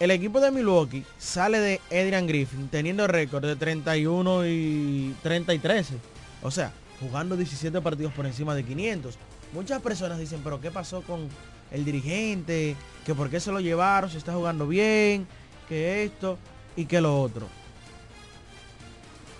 [0.00, 5.58] El equipo de Milwaukee sale de Adrian Griffin teniendo récord de 31 y 30 y
[5.60, 5.94] 13.
[6.42, 9.16] O sea, jugando 17 partidos por encima de 500.
[9.54, 11.28] Muchas personas dicen, pero ¿qué pasó con
[11.70, 12.74] el dirigente?
[13.06, 15.28] Que por qué se lo llevaron, se está jugando bien,
[15.68, 16.38] que esto
[16.74, 17.46] y que lo otro.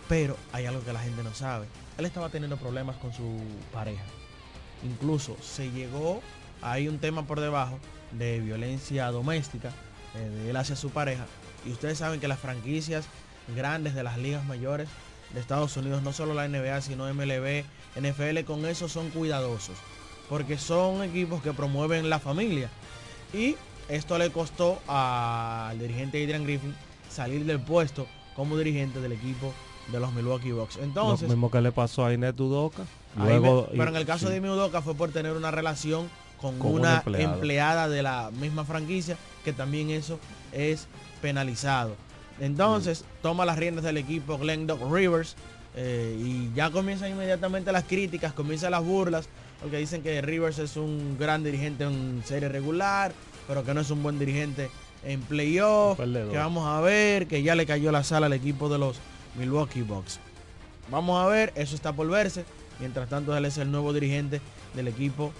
[0.08, 1.66] Pero hay algo que la gente no sabe.
[1.98, 3.40] Él estaba teniendo problemas con su
[3.72, 4.04] pareja.
[4.84, 6.22] Incluso se llegó,
[6.62, 7.80] hay un tema por debajo
[8.12, 9.72] de violencia doméstica
[10.14, 11.26] eh, de él hacia su pareja.
[11.66, 13.06] Y ustedes saben que las franquicias
[13.56, 14.88] grandes de las ligas mayores
[15.32, 17.64] de Estados Unidos, no solo la NBA, sino MLB,
[17.96, 19.76] NFL, con eso son cuidadosos.
[20.28, 22.70] Porque son equipos que promueven la familia.
[23.32, 23.56] Y
[23.88, 26.74] esto le costó al dirigente Adrian Griffin
[27.10, 29.52] salir del puesto como dirigente del equipo
[29.92, 30.78] de los Milwaukee Bucks.
[30.78, 32.82] Entonces, Lo mismo que le pasó a Inet Udoka.
[33.16, 34.32] Ahí Luego, me- pero en el caso sí.
[34.32, 36.08] de Imi Udoka fue por tener una relación
[36.40, 40.18] con, Con un una empleada de la misma franquicia, que también eso
[40.52, 40.88] es
[41.22, 41.94] penalizado.
[42.40, 45.36] Entonces, toma las riendas del equipo Glenn Doc Rivers
[45.76, 49.28] eh, y ya comienzan inmediatamente las críticas, comienzan las burlas,
[49.60, 53.12] porque dicen que Rivers es un gran dirigente en serie regular,
[53.46, 54.70] pero que no es un buen dirigente
[55.04, 58.78] en playoff, que vamos a ver, que ya le cayó la sala al equipo de
[58.78, 58.98] los
[59.36, 60.20] Milwaukee Bucks.
[60.90, 62.44] Vamos a ver, eso está por verse.
[62.80, 64.40] Mientras tanto, él es el nuevo dirigente
[64.74, 65.32] del equipo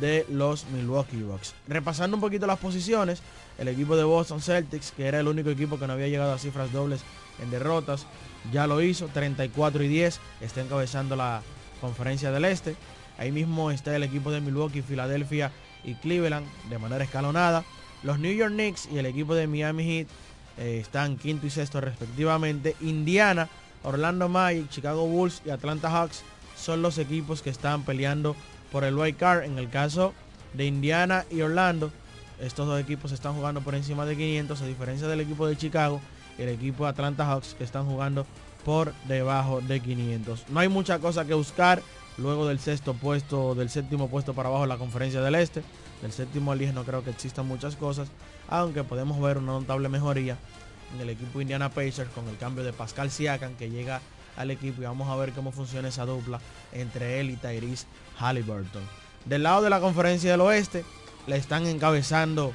[0.00, 1.54] de los Milwaukee Bucks.
[1.66, 3.22] Repasando un poquito las posiciones,
[3.58, 6.38] el equipo de Boston Celtics, que era el único equipo que no había llegado a
[6.38, 7.02] cifras dobles
[7.42, 8.06] en derrotas,
[8.52, 11.42] ya lo hizo, 34 y 10, está encabezando la
[11.80, 12.76] conferencia del Este.
[13.22, 15.52] Ahí mismo está el equipo de Milwaukee, Filadelfia
[15.84, 17.62] y Cleveland de manera escalonada.
[18.02, 20.08] Los New York Knicks y el equipo de Miami Heat
[20.58, 22.74] eh, están quinto y sexto respectivamente.
[22.80, 23.48] Indiana,
[23.84, 26.24] Orlando Magic, Chicago Bulls y Atlanta Hawks
[26.56, 28.34] son los equipos que están peleando
[28.72, 29.44] por el wild card.
[29.44, 30.14] En el caso
[30.52, 31.92] de Indiana y Orlando,
[32.40, 36.00] estos dos equipos están jugando por encima de 500, a diferencia del equipo de Chicago
[36.36, 38.26] y el equipo de Atlanta Hawks que están jugando
[38.64, 40.48] por debajo de 500.
[40.48, 41.80] No hay mucha cosa que buscar
[42.18, 45.62] luego del sexto puesto, del séptimo puesto para abajo la conferencia del este.
[46.02, 48.08] Del séptimo al 10 no creo que existan muchas cosas,
[48.48, 50.36] aunque podemos ver una notable mejoría
[50.94, 54.00] en el equipo Indiana Pacers con el cambio de Pascal Siakam que llega
[54.36, 56.40] al equipo y vamos a ver cómo funciona esa dupla
[56.72, 57.86] entre él y Tyrese
[58.18, 58.82] Halliburton.
[59.24, 60.84] Del lado de la conferencia del oeste
[61.26, 62.52] le están encabezando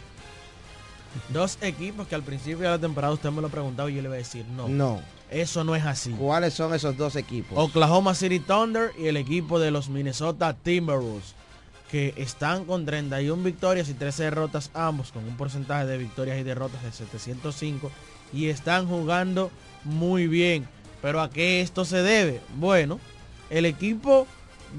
[1.30, 4.08] dos equipos que al principio de la temporada usted me lo preguntaba y yo le
[4.08, 4.68] iba a decir no.
[4.68, 5.02] No.
[5.30, 6.12] Eso no es así.
[6.12, 7.58] ¿Cuáles son esos dos equipos?
[7.58, 11.36] Oklahoma City Thunder y el equipo de los Minnesota Timberwolves,
[11.92, 16.44] que están con 31 victorias y 13 derrotas ambos, con un porcentaje de victorias y
[16.44, 17.92] derrotas de 705,
[18.34, 19.52] y están jugando
[19.84, 20.68] muy bien.
[21.02, 22.42] Pero ¿a qué esto se debe?
[22.56, 23.00] Bueno,
[23.50, 24.28] el equipo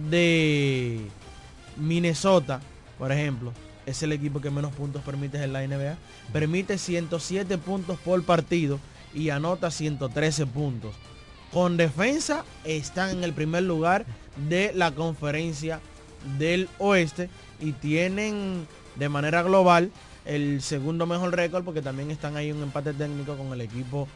[0.08, 1.00] de
[1.76, 2.60] Minnesota,
[2.98, 3.52] por ejemplo,
[3.86, 5.96] es el equipo que menos puntos permite en la NBA.
[6.32, 8.78] Permite 107 puntos por partido
[9.14, 10.94] y anota 113 puntos.
[11.52, 14.04] Con defensa están en el primer lugar
[14.48, 15.80] de la conferencia
[16.38, 18.66] del oeste y tienen
[18.96, 19.90] de manera global
[20.24, 24.06] el segundo mejor récord porque también están ahí un empate técnico con el equipo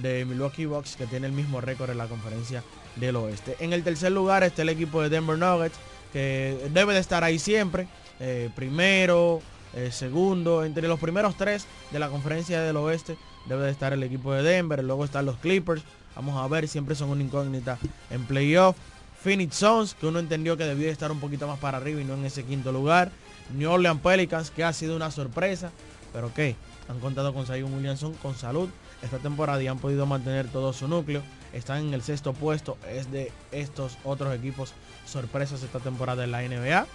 [0.00, 2.62] de Milwaukee Bucks que tiene el mismo récord en la conferencia
[2.96, 3.56] del oeste.
[3.60, 5.76] En el tercer lugar está el equipo de Denver Nuggets
[6.12, 7.86] que debe de estar ahí siempre.
[8.20, 9.40] eh, primero,
[9.74, 14.02] Eh, segundo, entre los primeros tres de la conferencia del oeste debe de estar el
[14.02, 15.82] equipo de Denver, luego están los Clippers.
[16.14, 17.78] Vamos a ver, siempre son una incógnita
[18.10, 18.76] en playoff.
[19.22, 22.14] Phoenix Suns, que uno entendió que debía estar un poquito más para arriba y no
[22.14, 23.10] en ese quinto lugar.
[23.54, 25.70] New Orleans Pelicans, que ha sido una sorpresa,
[26.12, 26.56] pero que
[26.88, 28.68] han contado con Zion Williamson con salud
[29.02, 31.22] esta temporada y han podido mantener todo su núcleo.
[31.52, 34.74] Están en el sexto puesto, es de estos otros equipos
[35.06, 36.86] sorpresas esta temporada en la NBA.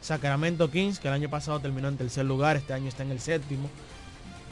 [0.00, 3.20] Sacramento Kings, que el año pasado terminó en tercer lugar, este año está en el
[3.20, 3.70] séptimo.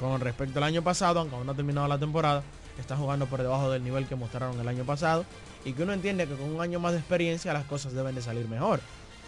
[0.01, 2.43] Con respecto al año pasado, aunque aún no ha terminado la temporada,
[2.81, 5.25] está jugando por debajo del nivel que mostraron el año pasado.
[5.65, 8.23] Y que uno entiende que con un año más de experiencia las cosas deben de
[8.23, 8.81] salir mejor.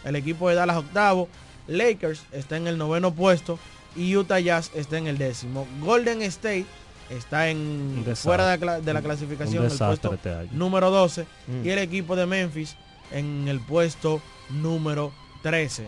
[0.05, 1.29] El equipo de Dallas octavo,
[1.69, 3.59] Lakers está en el noveno puesto
[3.95, 5.67] y Utah Jazz está en el décimo.
[5.81, 6.65] Golden State
[7.11, 11.67] está en fuera de la, de la clasificación en el puesto este número 12 Mm.
[11.67, 12.77] y el equipo de Memphis
[13.11, 15.87] en el puesto número 13.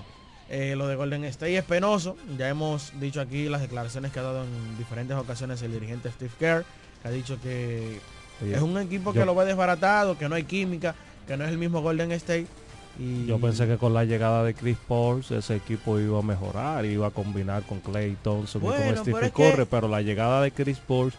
[0.50, 2.16] Eh, lo de Golden State es penoso.
[2.38, 6.32] Ya hemos dicho aquí las declaraciones que ha dado en diferentes ocasiones el dirigente Steve
[6.38, 6.64] Kerr,
[7.02, 8.00] que ha dicho que
[8.42, 10.94] Oye, es un equipo que lo ve desbaratado, que no hay química,
[11.26, 12.46] que no es el mismo Golden State.
[12.98, 16.84] Y Yo pensé que con la llegada de Chris Paul ese equipo iba a mejorar,
[16.84, 20.42] iba a combinar con Clay Thompson y con pero es que- Curry, pero la llegada
[20.42, 21.12] de Chris Paul,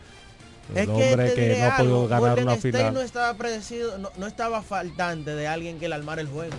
[0.74, 2.94] el Es hombre que, no ha podido ganar Golden una State final.
[2.94, 6.56] no estaba predecido, no, no estaba faltante de alguien que le armara el juego.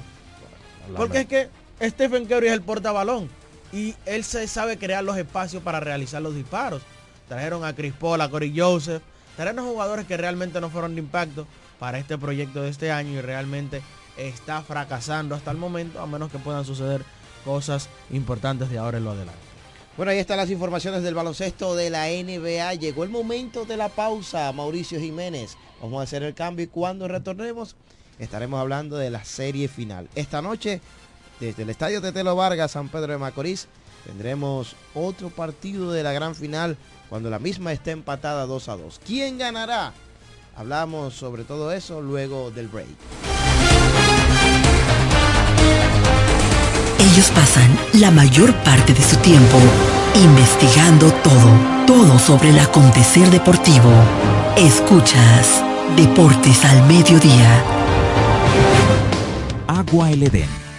[0.96, 1.48] Porque es que
[1.80, 3.28] Stephen Curry es el portabalón
[3.72, 6.82] y él se sabe crear los espacios para realizar los disparos.
[7.28, 9.02] Trajeron a Chris Paul, a Corey Joseph,
[9.36, 11.46] trajeron jugadores que realmente no fueron de impacto
[11.78, 13.82] para este proyecto de este año y realmente
[14.16, 17.02] está fracasando hasta el momento, a menos que puedan suceder
[17.44, 19.40] cosas importantes de ahora en lo adelante.
[19.96, 22.74] Bueno, ahí están las informaciones del baloncesto de la NBA.
[22.74, 25.56] Llegó el momento de la pausa, Mauricio Jiménez.
[25.80, 27.76] Vamos a hacer el cambio y cuando retornemos
[28.18, 30.08] estaremos hablando de la serie final.
[30.14, 30.80] Esta noche,
[31.40, 33.68] desde el Estadio Tetelo Vargas, San Pedro de Macorís,
[34.04, 36.76] tendremos otro partido de la gran final
[37.08, 39.00] cuando la misma esté empatada 2 a 2.
[39.04, 39.92] ¿Quién ganará?
[40.56, 42.86] Hablamos sobre todo eso luego del break.
[46.98, 49.58] Ellos pasan la mayor parte de su tiempo
[50.14, 53.90] investigando todo, todo sobre el acontecer deportivo.
[54.56, 55.62] Escuchas
[55.94, 57.62] Deportes al Mediodía.
[59.66, 60.48] Agua El Edén,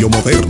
[0.00, 0.49] Revolucionario Moderno,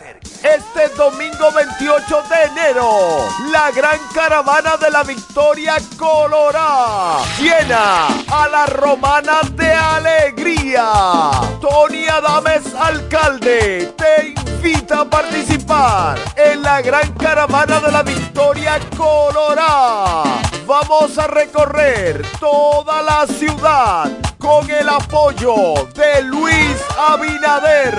[0.43, 8.65] Este domingo 28 de enero, la gran caravana de la victoria colorá llena a la
[8.65, 11.29] romana de alegría.
[11.61, 20.23] Tony Adames, alcalde, te invita a participar en la gran caravana de la victoria colorá.
[20.65, 24.09] Vamos a recorrer toda la ciudad
[24.41, 27.93] con el apoyo de Luis Abinader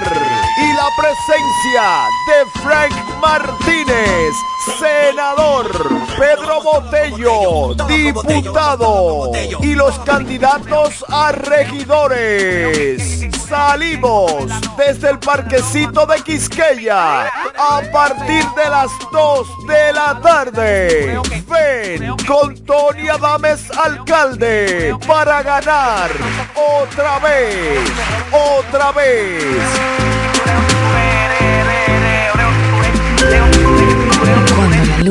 [0.58, 2.31] y la presencia de
[2.62, 4.34] Frank Martínez,
[4.78, 5.70] senador,
[6.18, 9.30] Pedro Botello, diputado
[9.60, 13.26] y los candidatos a regidores.
[13.48, 14.32] Salimos
[14.76, 21.20] desde el parquecito de Quisqueya a partir de las 2 de la tarde.
[21.48, 26.10] Ven con Tony Adames, alcalde, para ganar
[26.54, 27.90] otra vez,
[28.32, 30.01] otra vez.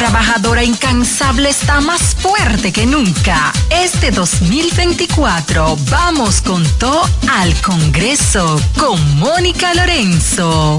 [0.00, 3.52] Trabajadora incansable está más fuerte que nunca.
[3.68, 10.78] Este 2024 vamos con todo al Congreso con Mónica Lorenzo.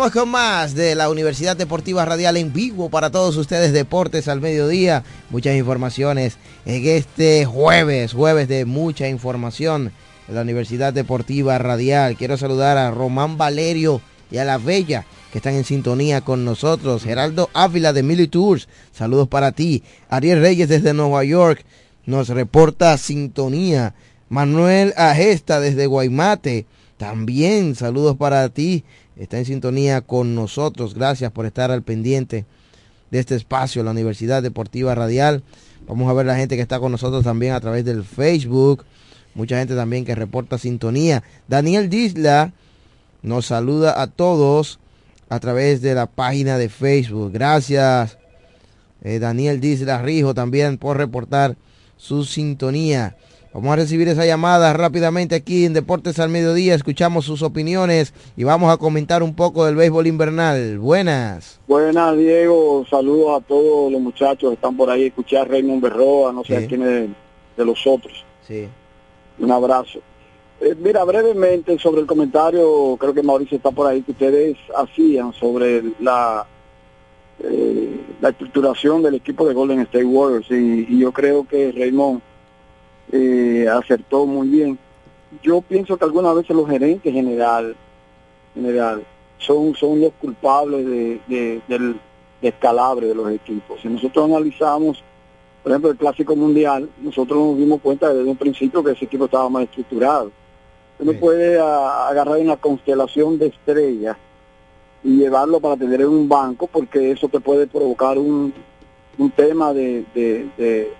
[0.00, 5.04] Con más de la Universidad Deportiva Radial en vivo para todos ustedes, Deportes al Mediodía.
[5.28, 9.92] Muchas informaciones en este jueves, jueves de mucha información
[10.26, 12.16] de la Universidad Deportiva Radial.
[12.16, 17.04] Quiero saludar a Román Valerio y a la Bella que están en sintonía con nosotros.
[17.04, 19.84] Geraldo Ávila de Mili Tours, saludos para ti.
[20.08, 21.62] Ariel Reyes desde Nueva York
[22.06, 23.94] nos reporta sintonía.
[24.30, 26.64] Manuel Agesta desde Guaymate,
[26.96, 28.84] también saludos para ti.
[29.20, 30.94] Está en sintonía con nosotros.
[30.94, 32.46] Gracias por estar al pendiente
[33.10, 35.42] de este espacio, la Universidad Deportiva Radial.
[35.86, 38.86] Vamos a ver la gente que está con nosotros también a través del Facebook.
[39.34, 41.22] Mucha gente también que reporta sintonía.
[41.48, 42.54] Daniel Disla
[43.20, 44.78] nos saluda a todos
[45.28, 47.30] a través de la página de Facebook.
[47.30, 48.16] Gracias,
[49.02, 51.58] eh, Daniel Disla Rijo, también por reportar
[51.98, 53.18] su sintonía.
[53.52, 56.74] Vamos a recibir esa llamada rápidamente aquí en Deportes al Mediodía.
[56.76, 60.78] Escuchamos sus opiniones y vamos a comentar un poco del béisbol invernal.
[60.78, 61.58] Buenas.
[61.66, 62.86] Buenas, Diego.
[62.88, 65.06] Saludos a todos los muchachos que están por ahí.
[65.06, 66.66] Escuché a Raymond Berroa, no sé Sí.
[66.68, 67.08] quién es
[67.56, 68.24] de los otros.
[68.46, 68.68] Sí.
[69.40, 69.98] Un abrazo.
[70.60, 75.32] Eh, mira, brevemente sobre el comentario, creo que Mauricio está por ahí, que ustedes hacían
[75.32, 76.46] sobre la,
[77.42, 82.20] eh, la estructuración del equipo de Golden State Warriors y, y yo creo que Raymond
[83.12, 84.78] eh, acertó muy bien.
[85.42, 87.76] Yo pienso que algunas veces los gerentes general,
[88.54, 89.02] general
[89.38, 91.96] son, son los culpables de, de- del
[92.42, 93.80] descalabre de los equipos.
[93.80, 95.02] Si nosotros analizamos,
[95.62, 99.26] por ejemplo, el Clásico Mundial, nosotros nos dimos cuenta desde un principio que ese equipo
[99.26, 100.30] estaba más estructurado.
[100.98, 104.16] Uno puede a- agarrar una constelación de estrellas
[105.02, 108.52] y llevarlo para tener en un banco porque eso te puede provocar un,
[109.16, 110.92] un tema de, de, de,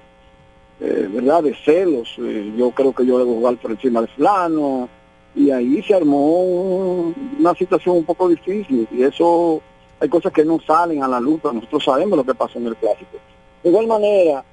[0.80, 2.08] eh, verdad de celos.
[2.18, 4.88] Eh, yo creo que yo debo jugar por encima de fulano.
[5.34, 8.88] Y ahí se armó un- una situación un poco difícil.
[8.90, 9.60] Y eso
[10.00, 12.76] hay cosas que no salen a la luz nosotros sabemos lo que pasó en el
[12.76, 13.18] clásico.
[13.62, 14.44] De igual manera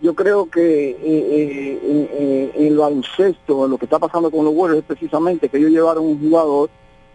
[0.00, 2.76] yo creo que eh, eh, en, en- el
[3.70, 6.68] lo que está pasando con los Warriors es precisamente que ellos llevaron un jugador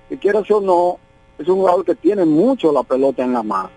[0.09, 0.97] que quieras o no
[1.37, 3.69] es un jugador que tiene mucho la pelota en la mano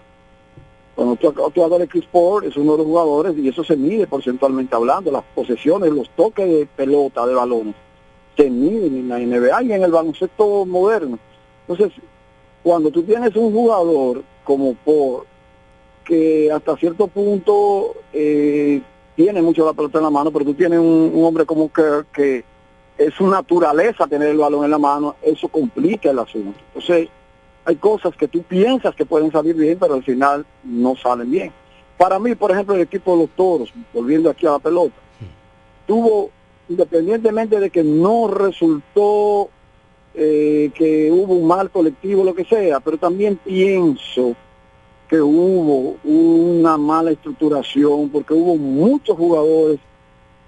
[0.95, 3.77] cuando tú, tú hablas de Chris Paul, es uno de los jugadores y eso se
[3.77, 7.75] mide porcentualmente hablando, las posesiones, los toques de pelota, de balones,
[8.37, 11.19] se miden en la NBA y en el baloncesto moderno.
[11.67, 11.93] Entonces,
[12.63, 15.25] cuando tú tienes un jugador como Paul,
[16.05, 18.81] que hasta cierto punto eh,
[19.17, 22.07] tiene mucho la pelota en la mano, pero tú tienes un, un hombre como Kerr
[22.13, 22.45] que
[22.99, 26.59] es su naturaleza tener el balón en la mano, eso complica el asunto.
[26.69, 27.09] Entonces,
[27.65, 31.53] hay cosas que tú piensas que pueden salir bien, pero al final no salen bien.
[31.97, 34.97] Para mí, por ejemplo, el equipo de los toros, volviendo aquí a la pelota,
[35.87, 36.31] tuvo,
[36.69, 39.49] independientemente de que no resultó
[40.15, 44.37] eh, que hubo un mal colectivo, lo que sea, pero también pienso
[45.09, 49.79] que hubo una mala estructuración, porque hubo muchos jugadores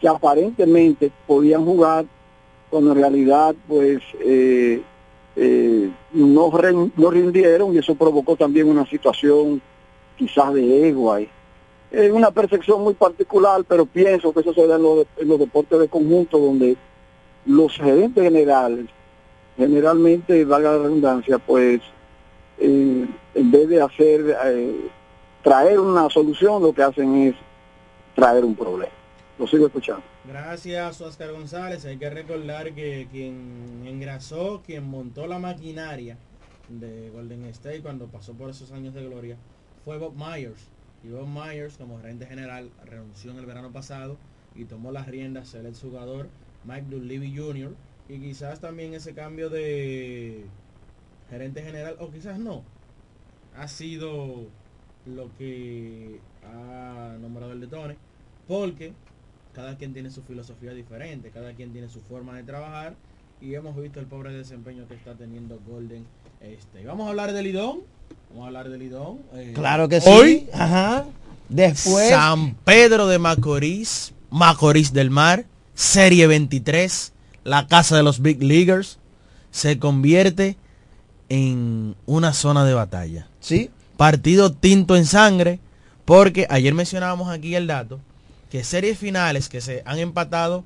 [0.01, 2.05] que aparentemente podían jugar,
[2.71, 4.83] cuando en realidad, pues, eh,
[5.37, 6.51] eh, no,
[6.97, 9.61] no rindieron y eso provocó también una situación
[10.17, 11.29] quizás de ego ahí.
[11.91, 15.39] Es una percepción muy particular, pero pienso que eso se da en los, en los
[15.39, 16.77] deportes de conjunto donde
[17.45, 18.87] los gerentes generales,
[19.57, 21.81] generalmente, valga la redundancia, pues
[22.59, 24.89] eh, en vez de hacer, eh,
[25.43, 27.35] traer una solución, lo que hacen es
[28.15, 28.93] traer un problema.
[29.39, 30.03] Lo sigo escuchando.
[30.27, 31.85] Gracias, Oscar González.
[31.85, 36.17] Hay que recordar que quien engrasó, quien montó la maquinaria
[36.69, 39.37] de Golden State cuando pasó por esos años de gloria
[39.85, 40.69] fue Bob Myers.
[41.05, 44.17] Y Bob Myers, como gerente general, renunció en el verano pasado
[44.55, 46.29] y tomó las riendas el ex jugador
[46.65, 47.75] Mike Dunleavy Jr.
[48.09, 50.47] Y quizás también ese cambio de
[51.29, 52.63] gerente general, o quizás no,
[53.57, 54.47] ha sido
[55.05, 57.97] lo que ha nombrado el detone,
[58.47, 58.93] porque
[59.57, 62.95] cada quien tiene su filosofía diferente, cada quien tiene su forma de trabajar
[63.41, 66.05] y hemos visto el pobre desempeño que está teniendo Golden
[66.43, 66.85] este.
[66.85, 67.79] Vamos a hablar del Lidón,
[68.29, 69.21] vamos a hablar del Lidón.
[69.35, 70.11] eh, Claro que sí.
[70.11, 71.07] Hoy, Ajá.
[71.49, 72.11] Después.
[72.11, 78.99] San Pedro de Macorís, Macorís del Mar, Serie 23, la casa de los Big Leaguers,
[79.53, 80.59] se convierte
[81.31, 83.29] en una zona de batalla.
[83.41, 83.71] Sí.
[83.97, 85.61] Partido tinto en sangre,
[86.05, 88.01] porque ayer mencionábamos aquí el dato,
[88.51, 90.65] que series finales que se han empatado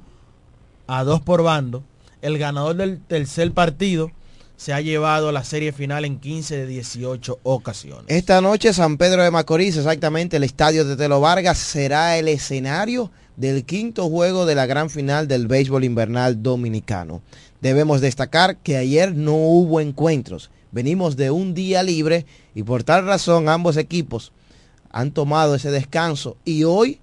[0.87, 1.85] a dos por bando,
[2.22, 4.11] el ganador del tercer partido
[4.57, 8.05] se ha llevado la serie final en 15 de 18 ocasiones.
[8.09, 13.11] Esta noche San Pedro de Macorís, exactamente el estadio de Telo Vargas, será el escenario
[13.37, 17.22] del quinto juego de la gran final del béisbol invernal dominicano.
[17.62, 20.51] Debemos destacar que ayer no hubo encuentros.
[20.72, 24.31] Venimos de un día libre y por tal razón ambos equipos
[24.91, 27.01] han tomado ese descanso y hoy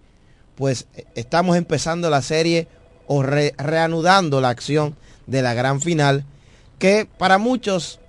[0.58, 2.68] pues estamos empezando la serie
[3.08, 4.96] o re- reanudando la acción
[5.28, 6.26] de la gran final
[6.80, 8.00] que para muchos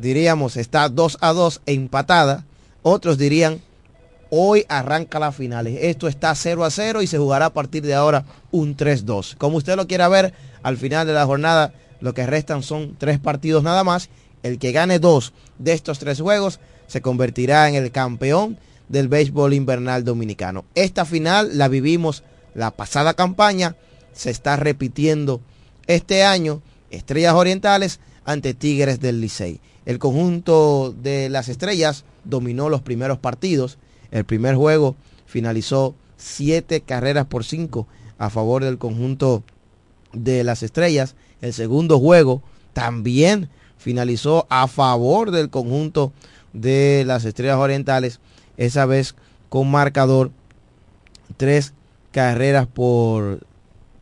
[0.00, 2.44] diríamos está 2 a 2 empatada,
[2.82, 3.60] otros dirían
[4.30, 5.66] hoy arranca la final.
[5.66, 9.36] Esto está 0 a 0 y se jugará a partir de ahora un 3-2.
[9.36, 13.18] Como usted lo quiera ver, al final de la jornada lo que restan son tres
[13.18, 14.10] partidos nada más.
[14.42, 18.58] El que gane dos de estos tres juegos se convertirá en el campeón
[18.88, 20.64] del béisbol invernal dominicano.
[20.74, 22.24] Esta final la vivimos
[22.54, 23.76] la pasada campaña,
[24.12, 25.40] se está repitiendo
[25.86, 29.60] este año, Estrellas Orientales ante Tigres del Licey.
[29.86, 33.78] El conjunto de las Estrellas dominó los primeros partidos.
[34.10, 37.86] El primer juego finalizó siete carreras por cinco
[38.18, 39.44] a favor del conjunto
[40.12, 41.14] de las Estrellas.
[41.40, 46.12] El segundo juego también finalizó a favor del conjunto
[46.52, 48.20] de las Estrellas Orientales,
[48.58, 49.14] esa vez
[49.48, 50.30] con marcador
[51.38, 51.72] tres
[52.12, 53.46] carreras por,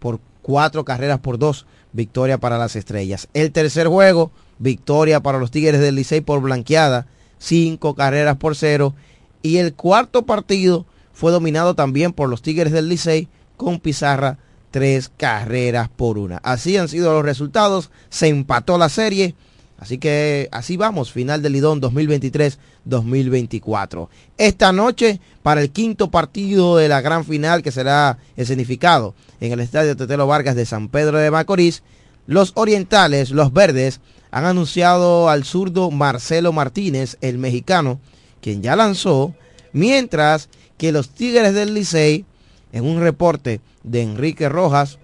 [0.00, 3.28] por cuatro carreras por dos, victoria para las Estrellas.
[3.34, 7.06] El tercer juego, victoria para los Tigres del Licey por blanqueada,
[7.38, 8.94] cinco carreras por cero.
[9.42, 14.38] Y el cuarto partido fue dominado también por los Tigres del Licey con pizarra
[14.70, 16.38] tres carreras por una.
[16.38, 19.34] Así han sido los resultados, se empató la serie.
[19.78, 24.08] Así que así vamos, final del Lidón 2023-2024.
[24.38, 29.60] Esta noche, para el quinto partido de la gran final que será escenificado en el
[29.60, 31.82] Estadio Tetelo Vargas de San Pedro de Macorís,
[32.26, 34.00] los orientales, los verdes,
[34.30, 38.00] han anunciado al zurdo Marcelo Martínez, el mexicano,
[38.40, 39.34] quien ya lanzó,
[39.72, 40.48] mientras
[40.78, 42.24] que los Tigres del Licey,
[42.72, 45.00] en un reporte de Enrique Rojas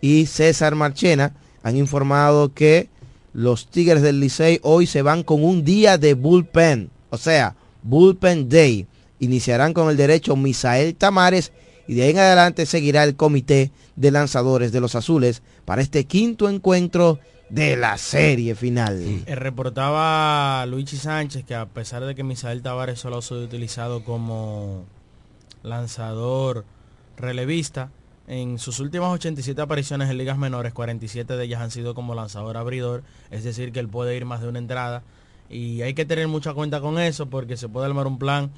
[0.00, 2.88] y César Marchena, han informado que
[3.32, 8.48] los Tigres del Licey hoy se van con un día de bullpen, o sea, bullpen
[8.48, 8.86] day.
[9.18, 11.52] Iniciarán con el derecho Misael Tamares
[11.86, 16.04] y de ahí en adelante seguirá el comité de lanzadores de los azules para este
[16.04, 17.18] quinto encuentro
[17.50, 19.02] de la serie final.
[19.26, 24.04] Eh, reportaba Luigi Sánchez que a pesar de que Misael Tavares solo ha sido utilizado
[24.04, 24.84] como
[25.62, 26.64] lanzador
[27.16, 27.90] relevista,
[28.30, 32.56] en sus últimas 87 apariciones en ligas menores, 47 de ellas han sido como lanzador
[32.56, 33.02] abridor,
[33.32, 35.02] es decir, que él puede ir más de una entrada.
[35.48, 38.52] Y hay que tener mucha cuenta con eso porque se puede armar un plan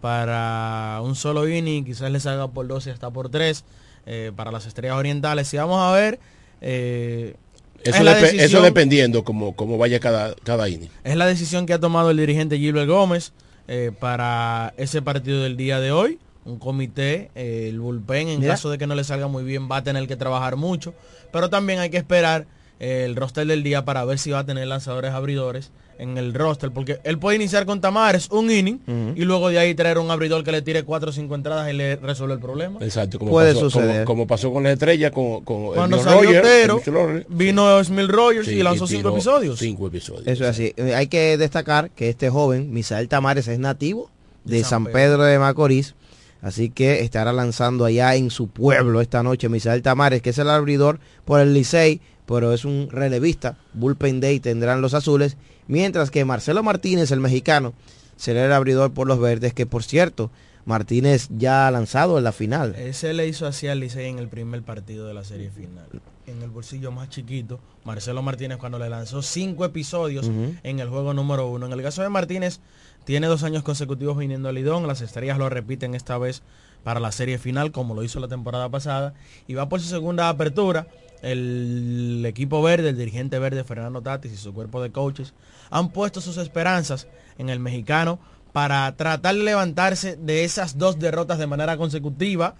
[0.00, 3.64] para un solo inning, quizás le salga por 12 hasta por 3
[4.06, 5.52] eh, para las estrellas orientales.
[5.52, 6.18] Y vamos a ver...
[6.62, 7.36] eh,
[7.84, 10.90] Eso, dependiendo como, como vaya cada, cada inning.
[11.04, 13.32] es la decisión que ha tomado el dirigente Gilbert Gómez
[13.68, 16.18] eh, para ese partido del día de hoy.
[16.48, 18.54] Un comité, eh, el bullpen, en Mira.
[18.54, 20.94] caso de que no le salga muy bien, va a tener que trabajar mucho.
[21.32, 22.46] Pero también hay que esperar
[22.80, 26.32] eh, el roster del día para ver si va a tener lanzadores abridores en el
[26.32, 26.70] roster.
[26.70, 28.78] Porque él puede iniciar con Tamares un inning
[29.16, 31.76] y luego de ahí traer un abridor que le tire 4 o 5 entradas y
[31.76, 32.78] le resuelve el problema.
[32.80, 34.04] Exacto, como, Puede pasó, suceder.
[34.04, 36.80] como, como pasó con la estrella, con, con Cuando salió Otero,
[37.28, 39.58] vino Smil Rogers Sí, y lanzó y 5 tiró episodios.
[39.58, 40.26] Cinco episodios.
[40.26, 40.72] Eso es así.
[40.94, 44.08] Hay que destacar que este joven, Misael Tamares, es nativo
[44.44, 45.94] de, De San San Pedro de Macorís.
[46.40, 50.50] Así que estará lanzando allá en su pueblo esta noche Misael Tamares, que es el
[50.50, 53.56] abridor por el Licey, pero es un relevista.
[53.74, 55.36] Bullpen Day tendrán los azules.
[55.66, 57.74] Mientras que Marcelo Martínez, el mexicano,
[58.16, 60.30] será el abridor por los verdes, que por cierto,
[60.64, 62.74] Martínez ya ha lanzado en la final.
[62.76, 65.86] Ese le hizo así al Licey en el primer partido de la serie final.
[66.26, 70.30] En el bolsillo más chiquito, Marcelo Martínez cuando le lanzó cinco episodios
[70.62, 71.64] en el juego número uno.
[71.64, 72.60] En el caso de Martínez,
[73.08, 74.86] tiene dos años consecutivos viniendo al Lidón.
[74.86, 76.42] Las estrellas lo repiten esta vez
[76.84, 79.14] para la serie final, como lo hizo la temporada pasada.
[79.46, 80.88] Y va por su segunda apertura.
[81.22, 85.32] El equipo verde, el dirigente verde Fernando Tatis y su cuerpo de coaches
[85.70, 88.18] han puesto sus esperanzas en el mexicano
[88.52, 92.56] para tratar de levantarse de esas dos derrotas de manera consecutiva,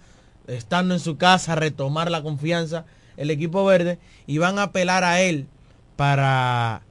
[0.47, 2.85] estando en su casa, retomar la confianza
[3.17, 5.45] el equipo verde y van a apelar a él
[5.95, 6.81] para,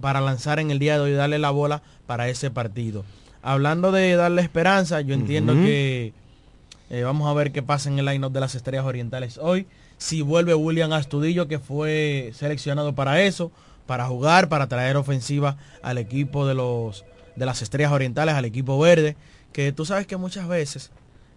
[0.00, 3.04] para lanzar en el día de hoy, darle la bola para ese partido.
[3.40, 6.12] Hablando de darle esperanza, yo entiendo que
[6.90, 9.68] eh, vamos a ver qué pasa en el line-up de las Estrellas Orientales hoy.
[9.96, 13.52] Si vuelve William Astudillo, que fue seleccionado para eso,
[13.86, 17.04] para jugar, para traer ofensiva al equipo de los
[17.36, 19.16] de las Estrellas Orientales, al equipo verde,
[19.52, 20.90] que tú sabes que muchas veces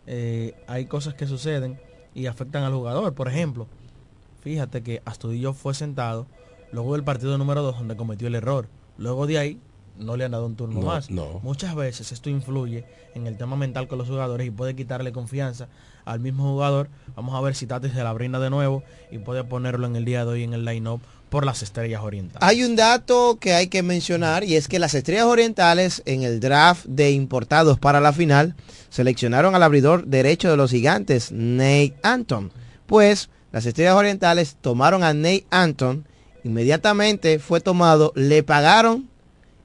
[0.08, 1.80] eh, hay cosas que suceden
[2.16, 3.14] y afectan al jugador.
[3.14, 3.68] Por ejemplo,
[4.42, 6.26] fíjate que Astudillo fue sentado
[6.72, 8.70] luego del partido número 2 donde cometió el error.
[8.98, 9.60] Luego de ahí
[9.98, 11.10] no le han dado un turno No, más.
[11.10, 11.40] no.
[11.44, 12.84] Muchas veces esto influye
[13.16, 15.68] en el tema mental con los jugadores y puede quitarle confianza
[16.06, 16.90] al mismo jugador.
[17.16, 20.06] Vamos a ver si Tatis se la brinda de nuevo y puede ponerlo en el
[20.06, 22.48] día de hoy en el line-up por las estrellas orientales.
[22.48, 26.40] Hay un dato que hay que mencionar y es que las Estrellas Orientales en el
[26.40, 28.56] draft de importados para la final
[28.90, 32.52] seleccionaron al abridor derecho de los gigantes, Nate Anton.
[32.86, 36.06] Pues las Estrellas Orientales tomaron a Nate Anton,
[36.44, 39.10] inmediatamente fue tomado, le pagaron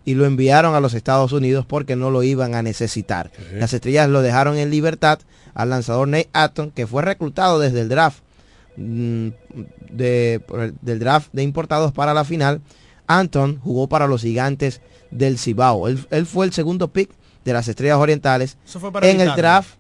[0.09, 3.31] y lo enviaron a los Estados Unidos porque no lo iban a necesitar.
[3.53, 5.19] Las Estrellas lo dejaron en libertad
[5.53, 8.21] al lanzador Nate Anton, que fue reclutado desde el draft
[8.79, 9.29] mm,
[9.91, 10.41] de,
[10.81, 12.63] del draft de importados para la final.
[13.07, 14.81] Anton jugó para los gigantes
[15.11, 15.89] del Cibao.
[15.89, 17.11] Él, él fue el segundo pick
[17.45, 19.75] de las Estrellas Orientales Eso fue para en el draft.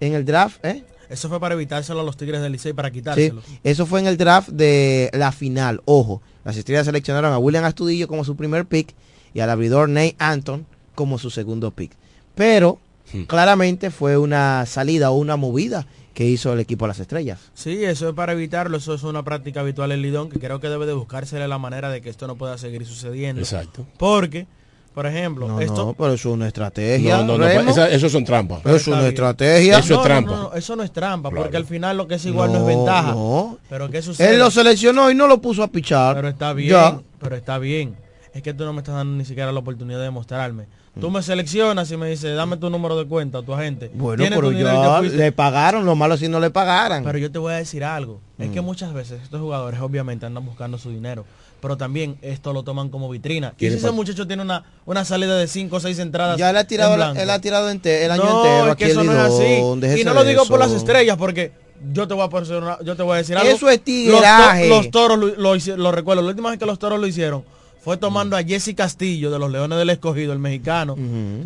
[0.00, 0.84] En el draft, ¿eh?
[1.08, 3.42] Eso fue para evitárselo a los Tigres del Licey, para Sí, quitárselo.
[3.62, 5.82] eso fue en el draft de la final.
[5.84, 8.92] Ojo, las estrellas seleccionaron a William Astudillo como su primer pick
[9.38, 10.66] y al abridor Nate Anton
[10.96, 11.92] como su segundo pick.
[12.34, 12.80] Pero
[13.28, 17.38] claramente fue una salida o una movida que hizo el equipo de las estrellas.
[17.54, 20.68] Sí, eso es para evitarlo, eso es una práctica habitual en Lidón que creo que
[20.68, 23.40] debe de buscársele la manera de que esto no pueda seguir sucediendo.
[23.40, 23.86] Exacto.
[23.96, 24.48] Porque,
[24.92, 25.86] por ejemplo, No, esto...
[25.86, 27.18] no, pero eso es una estrategia.
[27.18, 27.70] No, no, no, Remo.
[27.70, 28.58] esa- eso son trampas.
[28.66, 29.78] Eso es una estrategia.
[29.78, 30.30] Eso es No, trampa.
[30.32, 31.44] No, no, no, eso no es trampa, Claro.
[31.44, 33.12] porque al final lo que es igual no, No, es ventaja.
[33.12, 33.58] no.
[33.70, 34.32] Pero ¿qué sucede?
[34.32, 36.16] Él lo seleccionó y no lo puso a pichar.
[36.16, 37.00] Pero está bien, Ya.
[37.20, 37.94] pero está bien.
[38.38, 40.66] Es que tú no me estás dando ni siquiera la oportunidad de demostrarme.
[40.94, 41.00] Mm.
[41.00, 43.90] Tú me seleccionas y me dices, dame tu número de cuenta, tu agente.
[43.94, 45.16] Bueno, pero tu dinero y ya te fuiste.
[45.18, 47.02] le pagaron, lo malo si no le pagaran.
[47.02, 48.20] Pero yo te voy a decir algo.
[48.38, 48.52] Es Mm.
[48.52, 51.24] que muchas veces estos jugadores obviamente andan buscando su dinero.
[51.60, 53.54] Pero también esto lo toman como vitrina.
[53.58, 56.38] Y si ese muchacho tiene una, una salida de 5 o 6 entradas.
[56.38, 57.22] Ya él ha tirado, en la- blanco.
[57.22, 60.00] él ha tirado ente- el año no, entero es que eso no es así.
[60.00, 61.50] Y no lo digo por las estrellas porque
[61.92, 63.50] yo te voy a, yo te voy a decir algo.
[63.50, 64.68] Eso es Los to- tigueraje.
[64.68, 66.22] Los, toros lo, lo hici- lo recuerdo.
[66.22, 67.44] La última vez que los toros lo hicieron
[67.88, 68.40] fue tomando Mm.
[68.40, 70.94] a Jesse Castillo de los Leones del Escogido, el mexicano.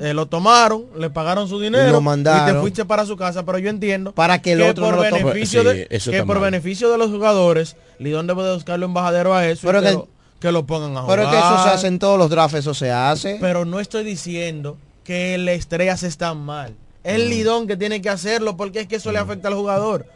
[0.00, 2.54] Eh, lo tomaron, le pagaron su dinero Lo y mandaron.
[2.56, 3.44] te fuiste para su casa.
[3.44, 6.50] Pero yo entiendo Para que el otro por no beneficio de, eso que por mal.
[6.50, 9.94] beneficio de los jugadores, Lidón debe de buscarle embajadero a eso Pero y que, que-
[9.94, 10.08] lo,
[10.40, 11.18] que lo pongan a jugar.
[11.18, 13.38] Pero es que eso se hace en todos los drafts, eso se hace.
[13.40, 16.72] Pero no estoy diciendo que las estrellas están mal.
[16.72, 16.74] Mm.
[17.04, 20.06] Es el Lidón que tiene que hacerlo porque es que eso le afecta al jugador.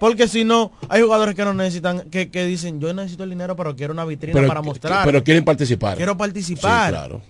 [0.00, 3.54] Porque si no, hay jugadores que no necesitan, que, que dicen, yo necesito el dinero,
[3.54, 5.04] pero quiero una vitrina Pero, para mostrar.
[5.04, 5.98] pero quieren participar.
[5.98, 6.86] Quiero participar.
[6.86, 7.20] Sí, claro.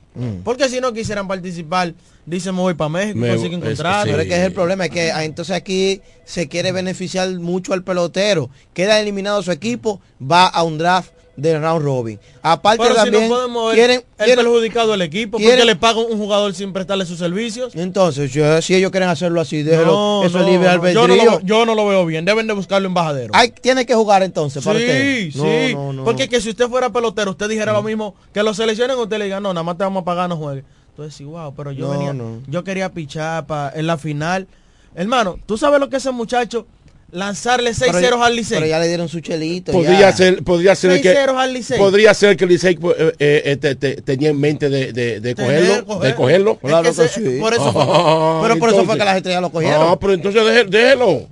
[0.44, 1.94] Porque si no quisieran participar,
[2.24, 4.06] dicen me voy para México, Me- consiguen contrato.
[4.08, 7.72] Pero es que es el problema, es que ah, entonces aquí se quiere beneficiar mucho
[7.72, 8.50] al pelotero.
[8.72, 11.10] Queda eliminado su equipo, va a un draft
[11.40, 12.18] de round robin.
[12.42, 15.76] Aparte Pero si también no podemos quieren, el quieren- perjudicado el equipo, quieren- porque le
[15.76, 17.74] pagan un jugador sin prestarle sus servicios.
[17.74, 21.06] entonces yo- si ellos quieren hacerlo así, déjelo, No, eso no, libre albedrío.
[21.06, 23.32] yo, no lo, yo no lo veo bien, deben de buscarlo embajadero.
[23.34, 24.78] Hay, tiene que jugar entonces para.
[24.78, 25.76] Sí, sí.
[26.04, 29.24] Porque que si usted fuera pelotero, usted dijera lo mismo, que lo seleccionen, usted le
[29.24, 30.64] diga, no, nada más te vamos a pagar, no juegue.
[30.90, 32.14] Entonces, wow, pero yo No, venía,
[32.48, 34.46] yo quería pichar pa- en la final.
[34.94, 36.66] Hermano, ¿tú sabes lo que es ese muchacho?
[37.12, 38.58] Lanzarle 6 Pero- ceros al Licey.
[38.58, 39.72] Pero ya le dieron su chelito.
[39.72, 40.12] Podría ya.
[40.12, 41.78] ser, podría ser Seis que ceros al Licey.
[41.78, 45.34] podría ser que el Licey eh, eh, te- te- tenía en mente de, de, de
[45.34, 46.52] cogerlo, coger- de cogerlo.
[46.52, 47.38] Es Claro que que se- sí.
[47.40, 47.84] por eso fue-
[48.42, 49.88] pero por eso fue que las estrellas lo cogieron.
[49.88, 51.26] Ah, pero entonces deje- déjelo.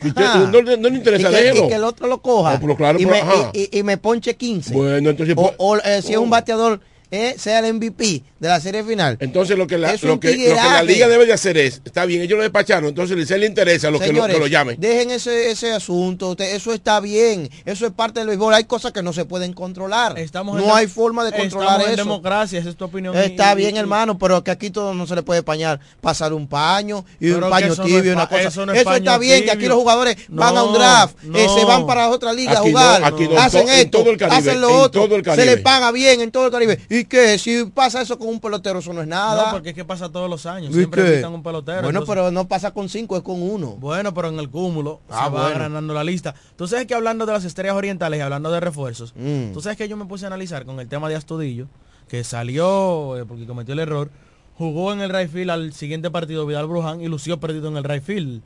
[0.00, 0.38] Si usted- Ajá.
[0.52, 1.64] no, le- no le interesa, y que, déjelo.
[1.64, 3.50] y que el otro lo coja Ah, pero claro, y, pero, me, ajá.
[3.52, 6.28] y- y- y me ponche 15 Bueno, entonces o, pues- o, eh, si es un
[6.30, 6.80] bateador
[7.12, 10.38] eh, sea el MVP de la serie final Entonces lo que la, lo que, lo
[10.38, 13.46] que la liga debe de hacer es, está bien, ellos lo despacharon, entonces Licey le
[13.46, 14.76] interesa lo que, lo, Señores, que lo llamen.
[14.80, 18.92] dejen ese, ese asunto, usted- eso está bien, eso es parte del béisbol, hay cosas
[18.92, 22.02] que no se pueden controlar, Estamos en no hay forma de controlar estamos en eso.
[22.04, 23.16] democracia, esa es tu opinión.
[23.16, 26.32] Está y- bien, y- hermano, pero que aquí todo no se le puede pañar, pasar
[26.32, 28.48] un paño y un paño no tibio, es una cosa.
[28.48, 31.46] eso no es está bien, que aquí los jugadores van a un No, draft, eh,
[31.58, 33.78] se van para otra liga Aquí a no, jugar, aquí no, hacen en to- en
[33.80, 36.52] esto, todo el Caribe, hacen lo en otro, se les paga bien en todo el
[36.52, 36.78] Caribe.
[36.88, 37.38] ¿Y qué?
[37.38, 39.46] Si pasa eso con un pelotero, eso no es nada.
[39.46, 40.70] No, porque es que pasa todos los años.
[40.70, 41.82] ¿Y Siempre necesitan un pelotero.
[41.82, 43.76] Bueno, entonces- pero no pasa con cinco, es con uno.
[43.78, 46.34] Bueno, pero en el cúmulo Ah, se va ganando la lista.
[46.56, 49.52] Tú sabes que hablando de las estrellas orientales y hablando de refuerzos, Mm.
[49.52, 51.66] tú sabes que yo me puse a analizar con el tema de Astudillo,
[52.08, 54.10] que salió eh, porque cometió el error,
[54.58, 57.84] jugó en el right field al siguiente partido Vidal Bruján y lució perdido en el
[57.84, 58.42] right field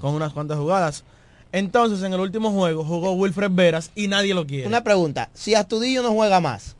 [0.00, 1.04] con unas cuantas jugadas.
[1.52, 4.66] Entonces, en el último juego jugó Wilfred Veras y nadie lo quiere.
[4.66, 6.76] Una pregunta, si Astudillo no juega más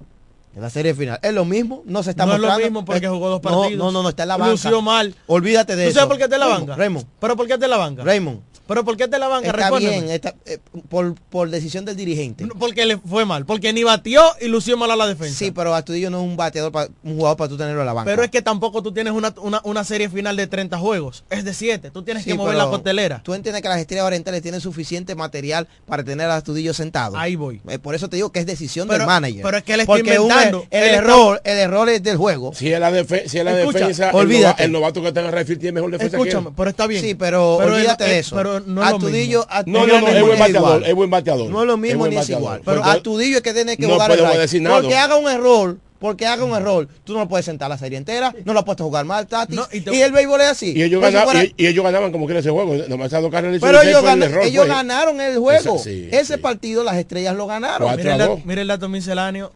[0.56, 1.82] en la serie final, ¿es lo mismo?
[1.84, 3.78] No se está no es lo mismo porque jugó dos no, partidos.
[3.78, 4.52] No, no, no, está en la banca.
[4.52, 5.14] Lució mal.
[5.26, 5.98] Olvídate de ¿Tú eso.
[5.98, 6.74] sabes por qué está en la banca?
[6.76, 8.02] Raymond, ¿Pero por qué está en la banca?
[8.02, 8.40] Raymond.
[8.66, 9.48] ¿Pero por qué en la banca?
[9.50, 10.58] Está bien, está- eh,
[10.88, 12.46] por, por decisión del dirigente.
[12.58, 13.46] Porque le fue mal.
[13.46, 15.38] Porque ni batió y lució mal a la defensa.
[15.38, 17.92] Sí, pero Astudillo no es un bateador, pa- un jugador para tú tenerlo en la
[17.92, 18.10] banca.
[18.10, 21.24] Pero es que tampoco tú tienes una, una, una serie final de 30 juegos.
[21.30, 21.90] Es de 7.
[21.90, 23.20] Tú tienes Sí, que mover la costelera.
[23.22, 27.16] Tú entiendes que las estrellas orientales tienen suficiente material para tener a Astudillo sentado.
[27.16, 27.60] Ahí voy.
[27.68, 29.42] Eh, Por eso te digo que es decisión Pero- del manager.
[29.42, 32.52] pero es que él está Porque un- el está- error, el error es del juego.
[32.54, 34.64] Si es la, defe- si es la Escucha, defensa, el, olvídate.
[34.64, 36.54] el novato que está en el field tiene mejor defensa Escúchame, que él.
[36.56, 37.02] pero está bien.
[37.02, 38.34] Sí, pero, Pero olvídate de eh, eso.
[38.36, 39.44] pero no es lo mismo.
[39.66, 41.50] No, no, no, es buen bateador, es buen bateador.
[41.50, 42.62] No es lo mismo ni es igual.
[42.64, 44.42] Pero Astudillo es que tiene que no jugar podemos el right.
[44.42, 44.80] decir nada.
[44.80, 47.98] Porque haga un error porque haga un error, tú no lo puedes sentar la serie
[47.98, 49.56] entera, no lo puedes jugar mal, Tatis.
[49.56, 50.72] No, y, el béisbol es así.
[50.76, 52.74] Y ellos, ganaban, fuera- y, y ellos ganaban como quiera ese juego.
[52.88, 54.74] Nomás esas dos carreras pero ellos, el error, ellos fue.
[54.74, 55.76] ganaron el juego.
[55.76, 57.96] Esa- sí, Ese partido las estrellas lo ganaron.
[57.96, 59.52] Mira el, mira el dato misceláneo.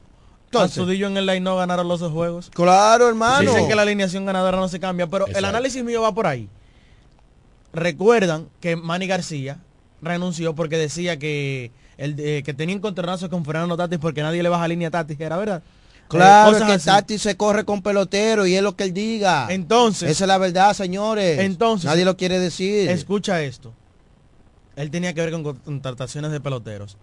[0.53, 2.51] Astudillo en el line no ganaron los dos juegos.
[2.53, 3.53] Claro, hermano.
[3.53, 6.49] Dicen que la alineación ganadora no se cambia, pero el análisis mío va por ahí.
[7.73, 9.59] Recuerdan que Manny García
[10.03, 14.49] renunció porque decía que el, eh, que tenía encontronazos con Fernando Tatis porque nadie le
[14.49, 15.63] baja línea a Tatis, ¿era verdad?
[16.09, 16.87] Claro, Eh, es cosas que así.
[16.87, 19.47] Tatis se corre con pelotero y es lo que él diga.
[19.51, 21.39] Entonces, Esa es la verdad, señores.
[21.39, 22.89] Entonces, Nadie lo quiere decir.
[22.91, 23.73] Escucha esto.
[24.77, 26.97] Él tenía que ver con contrataciones de peloteros.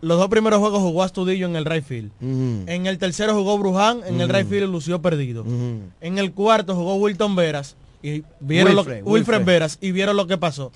[0.00, 2.12] Los dos primeros juegos jugó Astudillo en el right field.
[2.20, 5.44] En el tercero jugó Bruján, en el right field lució perdido.
[6.00, 7.76] En el cuarto jugó Wilton Veras
[8.08, 9.44] y vieron lo Wilfred, que, Wilfred.
[9.44, 10.72] Veras y vieron lo que pasó.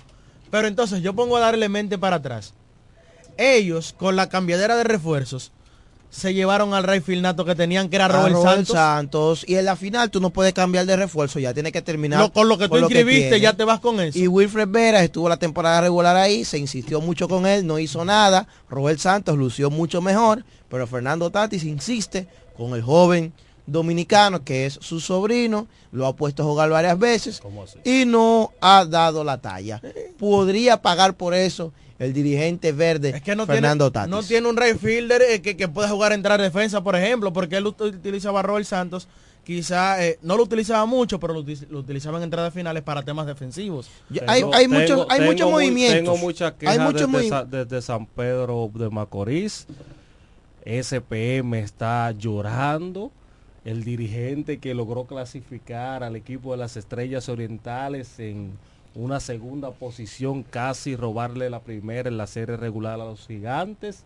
[0.49, 2.53] Pero entonces yo pongo a darle mente para atrás.
[3.37, 5.51] Ellos con la cambiadera de refuerzos
[6.09, 8.75] se llevaron al right field nato que tenían que era Robert, Robert Santos.
[8.75, 9.45] Santos.
[9.47, 12.19] Y en la final tú no puedes cambiar de refuerzo, ya tienes que terminar.
[12.19, 14.19] Lo- con lo que tú inscribiste ya te vas con eso.
[14.19, 18.03] Y Wilfred Vera estuvo la temporada regular ahí, se insistió mucho con él, no hizo
[18.03, 18.45] nada.
[18.69, 22.27] Robert Santos lució mucho mejor, pero Fernando Tatis insiste
[22.57, 23.31] con el joven
[23.71, 27.41] dominicano que es su sobrino, lo ha puesto a jugar varias veces
[27.83, 29.81] y no ha dado la talla.
[30.17, 34.11] Podría pagar por eso el dirigente verde que no Fernando tiene, Tatis.
[34.11, 37.57] no tiene un right fielder eh, que, que pueda jugar entrar defensa, por ejemplo, porque
[37.57, 39.07] él ut- utilizaba a Robert Santos,
[39.43, 43.27] quizá eh, no lo utilizaba mucho, pero lo, lo utilizaba en entradas finales para temas
[43.27, 43.87] defensivos.
[44.27, 45.97] hay- hay muchos- hay muchos mu- movimientos.
[45.97, 49.67] Tengo muchas Hay muchos desde, movi- Sa- desde San Pedro de Macorís.
[50.65, 53.11] SPM está llorando.
[53.63, 58.53] El dirigente que logró clasificar al equipo de las Estrellas Orientales en
[58.95, 64.03] una segunda posición, casi robarle la primera en la serie regular a los gigantes.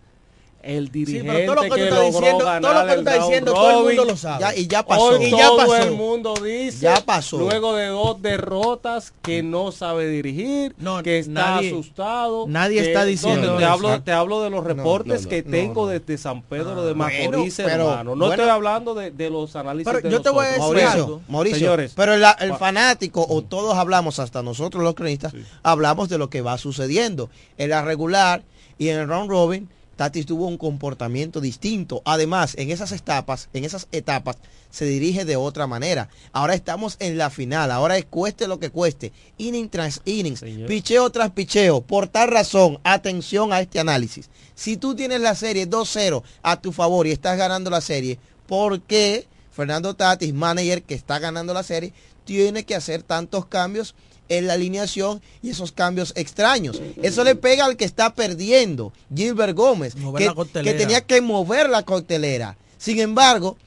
[0.65, 2.93] El dirigente pero todo lo que tú que estás logró diciendo- todo lo que tú
[2.93, 4.39] el estás diciendo, todo el mundo lo sabe.
[4.41, 5.03] Ya- y ya pasó.
[5.05, 5.77] Hoy Y ya todo pasó.
[5.77, 7.37] el mundo dice, Ya pasó.
[7.37, 12.45] luego de dos derrotas, que no sabe dirigir, que está nadie- asustado.
[12.47, 15.43] nadie que- está no, diciendo te, hablo, te hablo de los reportes no, no, que
[15.43, 15.91] no, tengo no.
[15.91, 18.15] desde San Pedro de bueno, Macorís, pero, hermano.
[18.15, 18.33] No bueno.
[18.33, 20.73] estoy hablando de, de los análisis Pero de yo te voy a nosotros.
[20.75, 21.21] decir Mauricio.
[21.27, 26.29] Mauricio, Señores, pero el, fanático o todos hablamos, hasta nosotros los cronistas, hablamos de lo
[26.31, 27.29] que va sucediendo.
[27.57, 28.41] En la regular
[28.79, 32.01] y en el round robin, Tatis tuvo un comportamiento distinto.
[32.05, 34.37] Además, en esas etapas, en esas etapas,
[34.69, 36.09] se dirige de otra manera.
[36.33, 41.09] Ahora estamos en la final, ahora es cueste lo que cueste, inning tras innings, picheo
[41.09, 41.81] tras picheo.
[41.81, 44.29] Por tal razón, atención a este análisis.
[44.53, 48.81] Si tú tienes la serie 2-0 a tu favor y estás ganando la serie, ¿por
[48.81, 51.93] qué Fernando Tatis, manager que está ganando la serie,
[52.25, 53.95] tiene que hacer tantos cambios
[54.29, 56.81] en la alineación y esos cambios extraños.
[57.01, 61.83] Eso le pega al que está perdiendo, Gilbert Gómez, que, que tenía que mover la
[61.83, 62.57] coctelera.
[62.77, 63.57] Sin embargo,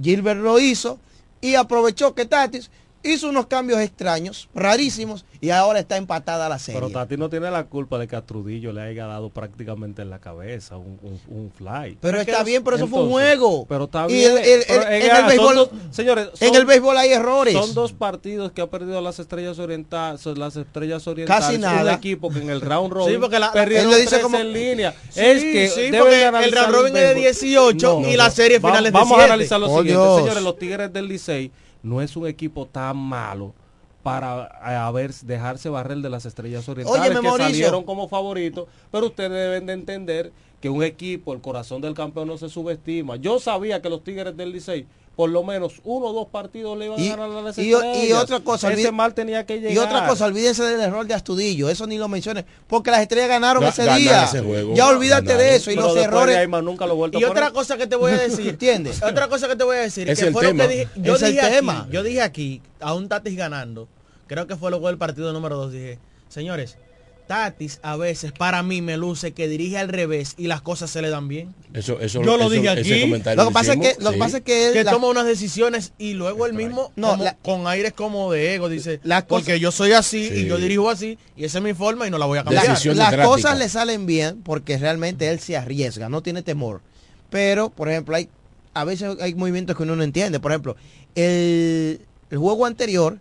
[0.00, 0.98] Gilbert lo hizo
[1.40, 2.70] y aprovechó que Tatis
[3.02, 6.80] hizo unos cambios extraños, rarísimos, y ahora está empatada la serie.
[6.80, 10.10] Pero Tati no tiene la culpa de que a Trudillo le haya dado prácticamente en
[10.10, 11.96] la cabeza un, un- un fly.
[12.00, 13.66] Pero está bien, pero eso fue un juego.
[13.68, 14.32] Pero está Y bien.
[14.32, 17.54] el- el- pero el- en en el- béisbol- dos- señores, en el béisbol hay errores.
[17.54, 20.24] Son dos partidos que ha perdido las estrellas orientales.
[20.26, 21.44] Las estrellas orientales.
[21.44, 21.92] Casi Un nada.
[21.94, 24.94] equipo que en el round robin Sí, porque la- él dice como- en línea.
[25.10, 27.22] Sí, es que sí, porque el round robin es de béisbol.
[27.22, 29.22] 18 y la serie Va- final es de Vamos 7.
[29.22, 29.92] a analizar lo siguiente.
[29.92, 30.18] Dios.
[30.20, 31.50] Señores, los Tigres del Licey
[31.82, 33.54] no es un equipo tan malo
[34.02, 37.44] para eh, dejarse barrer de las estrellas orientales que Mauricio.
[37.44, 42.28] salieron como favoritos, pero ustedes deben de entender que un equipo, el corazón del campeón
[42.28, 43.16] no se subestima.
[43.16, 44.86] Yo sabía que los Tigres del Licey
[45.18, 47.72] por lo menos uno o dos partidos le iban Y- a ganar a las y,
[47.72, 48.04] estrellas.
[48.04, 49.72] y otra cosa, ese mal tenía que llegar.
[49.74, 53.28] Y otra cosa, olvídense del error de Astudillo, eso ni lo mencionen, porque las estrellas
[53.28, 54.24] ganaron Ga- ese ganaron día.
[54.26, 54.74] ese juego.
[54.76, 55.42] ya olvídate Ganaron.
[55.50, 56.36] de eso y Pero los errores.
[56.36, 59.02] de ahí nunca lo Y a otra cosa que te voy a decir, ¿Entiendes?
[59.02, 60.68] Otra cosa que te voy a decir, Es que el fue lo tema.
[60.68, 61.88] que dije, yo Es el dije aquí, tema.
[61.90, 63.88] yo dije aquí, a un Tatis ganando,
[64.28, 65.98] creo que fue luego del partido número 2, dije,
[66.28, 66.78] señores,
[67.28, 71.00] Tatis a veces para mí me luce que dirige al revés y las cosas se
[71.02, 71.54] le dan bien.
[71.74, 73.06] Eso, eso, Yo lo eso- dije aquí.
[73.36, 74.18] Lo que pasa es que, lo que sí.
[74.18, 77.22] pasa es que él- que la- toma unas decisiones y luego él mismo No, como-
[77.24, 80.34] la- con aires como de ego dice Las cosas- porque yo soy así Sí.
[80.34, 82.66] y yo dirijo así y esa es mi forma y no la voy a cambiar
[82.66, 83.28] Decisión las drástica.
[83.28, 86.80] cosas le salen bien porque realmente él se arriesga, no tiene temor.
[87.30, 88.28] Pero, por ejemplo, hay
[88.74, 90.40] a veces hay movimientos que uno no entiende.
[90.40, 90.76] Por ejemplo,
[91.14, 92.00] el,
[92.30, 93.18] el juego anterior,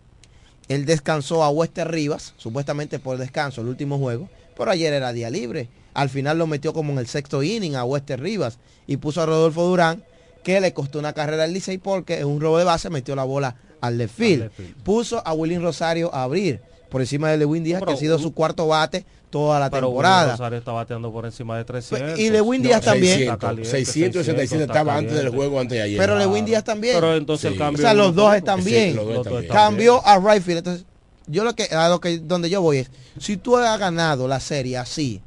[0.68, 5.30] él descansó a Wester Rivas, supuestamente por descanso, el último juego, pero ayer era día
[5.30, 5.70] libre.
[5.94, 9.26] Al final lo metió como en el sexto inning a Wester Rivas y puso a
[9.26, 10.04] Rodolfo Durán,
[10.44, 13.24] que le costó una carrera al Licey porque en un robo de base metió la
[13.24, 14.52] bola al left field.
[14.84, 16.62] Puso a William Rosario a abrir.
[16.90, 20.32] por encima de Lewin Díaz, que ha sido su cuarto bate toda la Pero temporada.
[20.32, 22.20] Rosario está bateando por encima de 300.
[22.20, 23.22] y Lewin Díaz también.
[23.22, 25.98] Está caliente, 667 está estaba antes del juego antes de ayer.
[25.98, 26.96] Pero Lewin Díaz también.
[26.96, 27.60] Pero entonces el Sí.
[27.60, 28.96] cambio o sea, los dos están Sí, bien.
[28.96, 29.54] los dos están bien.
[29.54, 30.58] Cambió a Rayfield.
[30.60, 30.86] Entonces,
[31.28, 34.40] yo lo que, a lo que, donde yo voy es, si tú has ganado la
[34.40, 35.22] serie así,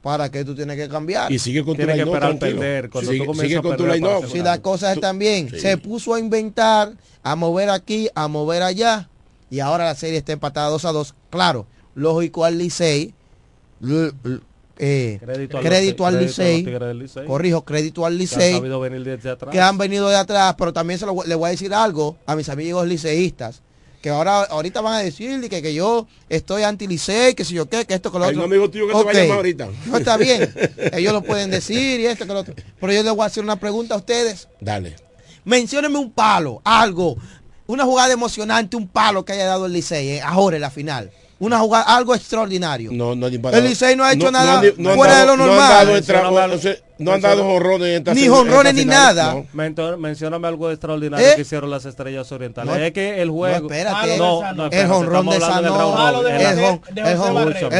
[0.00, 1.30] ¿para qué tú tienes que cambiar?
[1.32, 2.60] Y sigue con tu Tiene que line-up, esperar tranquilo.
[2.60, 2.90] perder.
[2.90, 5.58] Cuando Sigue- sigue a con tu para Si las cosas están bien, Sí.
[5.60, 6.92] se puso a inventar,
[7.22, 9.08] a mover aquí, a mover allá,
[9.50, 11.14] y ahora la serie está empatada 2 a 2.
[11.30, 13.12] Claro, lógico al Licey,
[14.78, 17.26] eh, Crédito al crédito a los Licey, Tigres del Licey.
[17.26, 18.62] corrijo, crédito al Que han Licey,
[19.50, 22.16] que han venido de atrás, pero también se lo, voy- le voy a decir algo
[22.26, 23.60] a mis amigos liceístas,
[24.00, 27.68] que ahora ahorita van a decir que, que yo estoy anti licey, que si yo
[27.68, 28.46] qué, que esto que lo Hay otro.
[28.46, 29.68] un amigo tuyo que te va a llamar ahorita.
[29.86, 30.50] No está bien.
[30.94, 32.54] Ellos lo pueden decir y esto que lo otro.
[32.80, 34.48] Pero yo les voy a hacer una pregunta a ustedes.
[34.60, 34.96] Dale.
[35.44, 37.16] Menciónenme un palo, algo,
[37.66, 41.10] una jugada emocionante, un palo que haya dado el Licey eh, ahora en la final.
[41.40, 42.90] Una jugada, algo extraordinario.
[42.92, 44.62] No, no, El Licey no ha hecho no- nada
[44.94, 46.02] fuera de lo normal.
[47.00, 49.34] No han dado jonrones en esta Ni esta ni nada.
[49.34, 49.46] no.
[49.54, 51.32] Mentor- mencióname algo extraordinario ¿Eh?
[51.36, 52.72] que hicieron las estrellas orientales.
[52.72, 53.58] No, es que el juego.
[53.68, 54.18] No, espérate.
[54.18, 54.88] No, no, el espérate, de el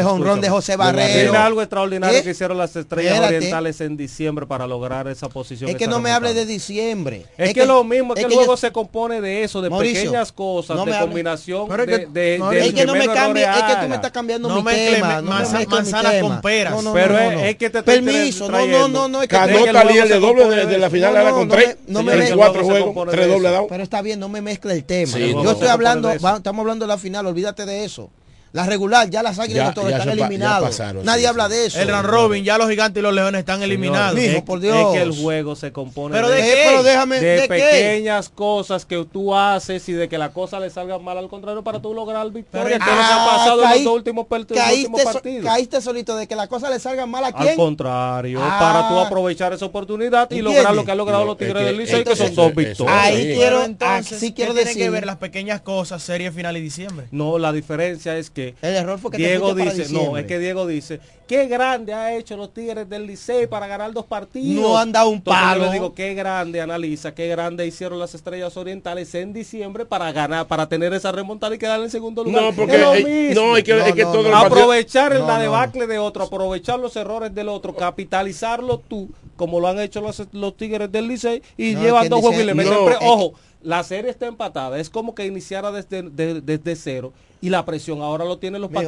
[0.05, 1.39] jonrón de José Barrero.
[1.39, 2.23] Algo extraordinario ¿Eh?
[2.23, 3.37] que hicieron las estrellas Espérate.
[3.37, 5.71] orientales en diciembre para lograr esa posición.
[5.71, 7.27] Es que no me hable de diciembre.
[7.37, 10.03] Es, que, lo mismo, es que el yo- juego se compone de eso, de Mauricio,
[10.05, 13.45] pequeñas cosas, no de combinación, Pero es de, que- de, es que no me cambie,
[13.45, 15.23] es que tú me estás cambiando No mi tema.
[15.23, 16.75] manzanas con peras.
[16.93, 19.71] Pero es- que te estoy Permiso, no, no, no, no, es que Cano Es que
[19.71, 21.77] el está juego líder de doble de, de la final No, era con no tres.
[21.87, 22.37] me- no me mezcle.
[22.37, 23.67] cuatro juegos, tres dados.
[23.69, 25.13] Pero está bien, no me mezcle el tema.
[25.13, 28.11] Sí, Yo estoy hablando, va- estamos hablando de la final, olvídate de eso.
[28.53, 31.53] La regular, ya las águilas Ya- de Toro ya están pasaron, Nadie sí, habla sí.
[31.55, 31.81] de eso.
[31.81, 34.17] El round robin, ya los gigantes y los leones están eliminados.
[34.17, 34.93] Mijo, es, por es Dios.
[34.93, 36.63] que el juego se compone ¿Pero de, de qué?
[36.67, 37.49] pero déjame, de ¿de qué?
[37.49, 41.63] pequeñas cosas que tú haces y de que la cosa le salga mal al contrario
[41.63, 42.65] para tú lograr victoria.
[42.65, 45.45] Pero- que es lo que ha Ah, pasado en los dos últimos, últimos so- partidos.
[45.47, 47.57] caíste solito de que la cosa le salga mal a Al quién.
[47.57, 48.57] contrario, Ah.
[48.59, 50.55] para tú aprovechar esa oportunidad y ¿Entiendes?
[50.57, 52.97] lograr lo que han logrado No, los es Tigres del Licey, que son dos victorias.
[53.01, 53.23] Ahí Sí.
[53.37, 54.83] quiero, Pero entonces, así ¿qué quiero tienen decir.
[54.83, 57.07] que ver las pequeñas cosas, serie final y diciembre?
[57.13, 60.39] No, la diferencia es que El error fue que te Diego dice, no, es que
[60.39, 64.63] Diego dice, qué grande ha hecho los Tigres del Licey para ganar dos partidos.
[64.63, 65.65] No han dado un Entonces yo palo.
[65.67, 70.47] le digo, qué grande, analiza, qué grande hicieron las Estrellas Orientales en diciembre para ganar,
[70.47, 72.43] para tener esa remontada y quedar en segundo lugar.
[72.43, 73.43] No, porque Es lo eh, mismo.
[73.47, 74.29] no, es que, No, es que no, todo no.
[74.29, 75.41] el partido- aprovechar la no.
[75.43, 80.23] debacle de otro, aprovechar los errores del otro, capitalizarlo tú, como lo han hecho los,
[80.33, 82.73] los Tigres del Licey, y No, llevan dos juegos y le meten
[83.03, 87.13] Ojo, la serie está empatada, es como que iniciara desde, de- desde cero,
[87.43, 88.83] y la presión ahora lo tienen los Mijo,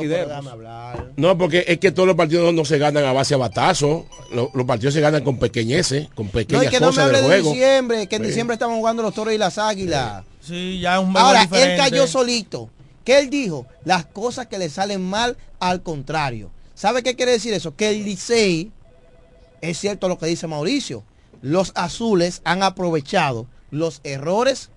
[0.51, 1.13] hablar.
[1.17, 4.05] No, porque es que todos los partidos no, no se ganan a base de batazos.
[4.31, 7.05] Los, los partidos se ganan con pequeñeces, con No, pequeñas es que no me cosas
[7.07, 7.51] hable del de juego.
[7.53, 8.29] diciembre, que en Sí.
[8.29, 10.25] diciembre estaban jugando los toros y las águilas.
[10.41, 11.73] Sí, ya es un Ahora, diferente.
[11.75, 12.69] él cayó solito.
[13.05, 13.67] ¿Qué él dijo?
[13.85, 16.51] Las cosas que le salen mal al contrario.
[16.75, 17.75] ¿Sabe qué quiere decir eso?
[17.75, 18.71] Que el Licey,
[19.61, 21.05] es cierto lo que dice Mauricio,
[21.41, 24.71] los azules han aprovechado los errores,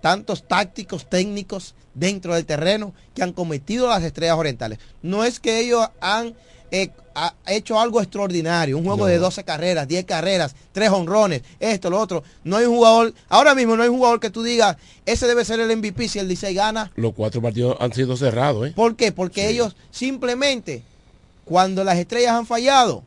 [0.00, 4.78] tantos tácticos, técnicos dentro del terreno que han cometido las estrellas orientales.
[5.02, 6.34] No es que ellos han
[6.70, 9.06] eh, ha hecho algo extraordinario, un juego No.
[9.06, 12.24] de 12 carreras, 10 carreras, 3 honrones, esto, lo otro.
[12.42, 14.76] No hay un jugador, ahora mismo no hay un jugador que tú digas,
[15.06, 16.90] ese debe ser el MVP si el Licey gana.
[16.96, 18.72] Los cuatro partidos han sido cerrados, ¿eh?
[18.74, 19.12] ¿Por qué?
[19.12, 20.82] Porque ellos simplemente,
[21.44, 23.04] cuando las estrellas han fallado,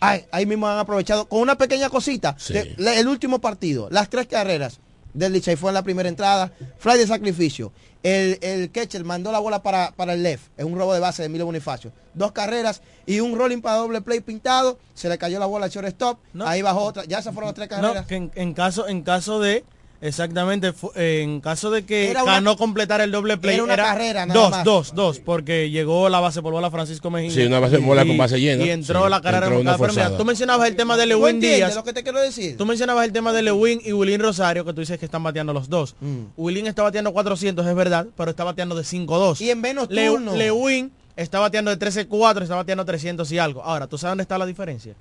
[0.00, 2.36] ay, ahí mismo han aprovechado con una pequeña cosita.
[2.38, 2.52] Sí.
[2.52, 4.78] de- la- el último partido, las tres carreras
[5.16, 7.72] del Licey fue en la primera entrada, fly de sacrificio.
[8.02, 11.22] El, el catcher mandó la bola para, para el left, es un robo de base
[11.22, 11.90] de Emilio Bonifacio.
[12.14, 15.70] Dos carreras y un rolling para doble play pintado, se le cayó la bola al
[15.72, 16.46] shortstop, No.
[16.46, 18.02] ahí bajó otra, ya se fueron las tres carreras.
[18.02, 19.64] No, que en, en caso, en caso de,
[20.06, 24.26] exactamente, en caso de que Era una- ganó completar el doble play, era una carrera
[24.26, 24.64] nada dos, más.
[24.64, 27.30] dos, dos, porque llegó la base por bola Francisco Mejía.
[27.30, 28.64] Sí, una base por bola con base llena.
[28.64, 29.76] Y entró Sí, la carrera entró una enfocada.
[29.78, 30.18] Pero mira, forzada.
[30.18, 31.74] tú mencionabas el tema de ¿Tú Lewin Díaz.
[31.74, 32.56] lo que te quiero decir?
[32.56, 35.52] Tú mencionabas el tema de Lewin y Wilín Rosario, que tú dices que están bateando
[35.52, 35.94] los dos.
[36.00, 36.24] Mm.
[36.36, 39.40] Wilín está bateando 400, es verdad, pero está bateando de 5-2.
[39.40, 40.36] Y en menos turnos.
[40.36, 43.62] Lewin está bateando de 13-4, está bateando 300 y algo.
[43.64, 44.94] Ahora, ¿tú sabes dónde está la diferencia?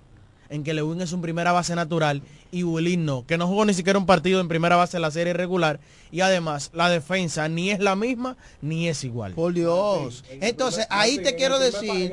[0.49, 2.21] En que Lewin es un primera base natural
[2.51, 5.11] y Wilín no, que no jugó ni siquiera un partido en primera base en la
[5.11, 5.79] serie regular
[6.11, 9.33] y además la defensa ni es la misma ni es igual.
[9.33, 10.23] Por Dios.
[10.29, 12.11] Entonces, ahí te quiero decir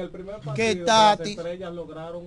[0.55, 1.31] que Tati...
[1.33, 2.25] estrellas lograron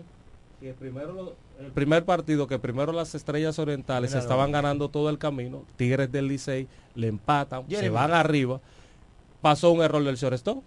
[0.60, 4.56] que primero lo- el primer partido que primero las estrellas orientales Mira, estaban no.
[4.58, 8.60] ganando todo el camino Tigres del Licey le empatan se van arriba
[9.42, 10.62] pasó un error del shortstop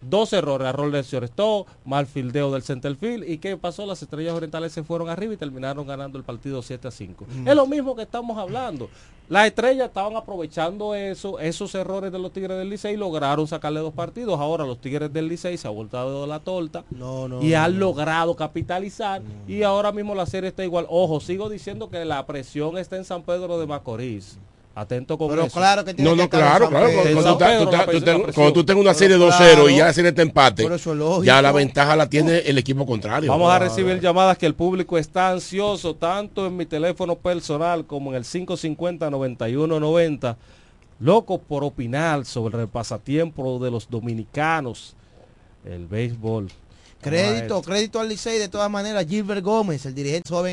[0.00, 3.28] Dos errores, error del shortstop, mal fildeo del centerfield.
[3.28, 3.84] ¿Y qué pasó?
[3.84, 7.26] Las estrellas orientales se fueron arriba y terminaron ganando el partido 7 a 5.
[7.28, 7.48] Mm.
[7.48, 8.88] Es lo mismo que estamos hablando.
[9.28, 13.80] Las estrellas estaban aprovechando eso, esos errores de los Tigres del Licey y lograron sacarle
[13.80, 14.40] dos partidos.
[14.40, 17.74] Ahora los Tigres del Licey se han voltado de la torta No, no, y han
[17.74, 17.80] no.
[17.80, 19.20] logrado capitalizar.
[19.46, 20.86] Y ahora mismo la serie está igual.
[20.88, 24.38] Ojo, sigo diciendo que la presión está en San Pedro de Macorís.
[24.78, 25.58] Atento con Pero eso.
[25.58, 26.88] claro que tiene No, no, claro, claro.
[28.32, 30.84] Cuando, tú tengas una serie Pero 2-0 y ya la serie está empate, es
[31.24, 33.28] ya la ventaja la tiene el equipo contrario.
[33.28, 38.10] Vamos a recibir llamadas que el público está ansioso, tanto en mi teléfono personal como
[38.10, 40.36] en el 550-9190.
[41.00, 44.94] Locos por opinar sobre el pasatiempo de los dominicanos,
[45.64, 46.52] el béisbol.
[47.00, 49.06] Crédito, crédito al Licey de todas maneras.
[49.08, 50.46] Gilbert Gómez, el dirigente joven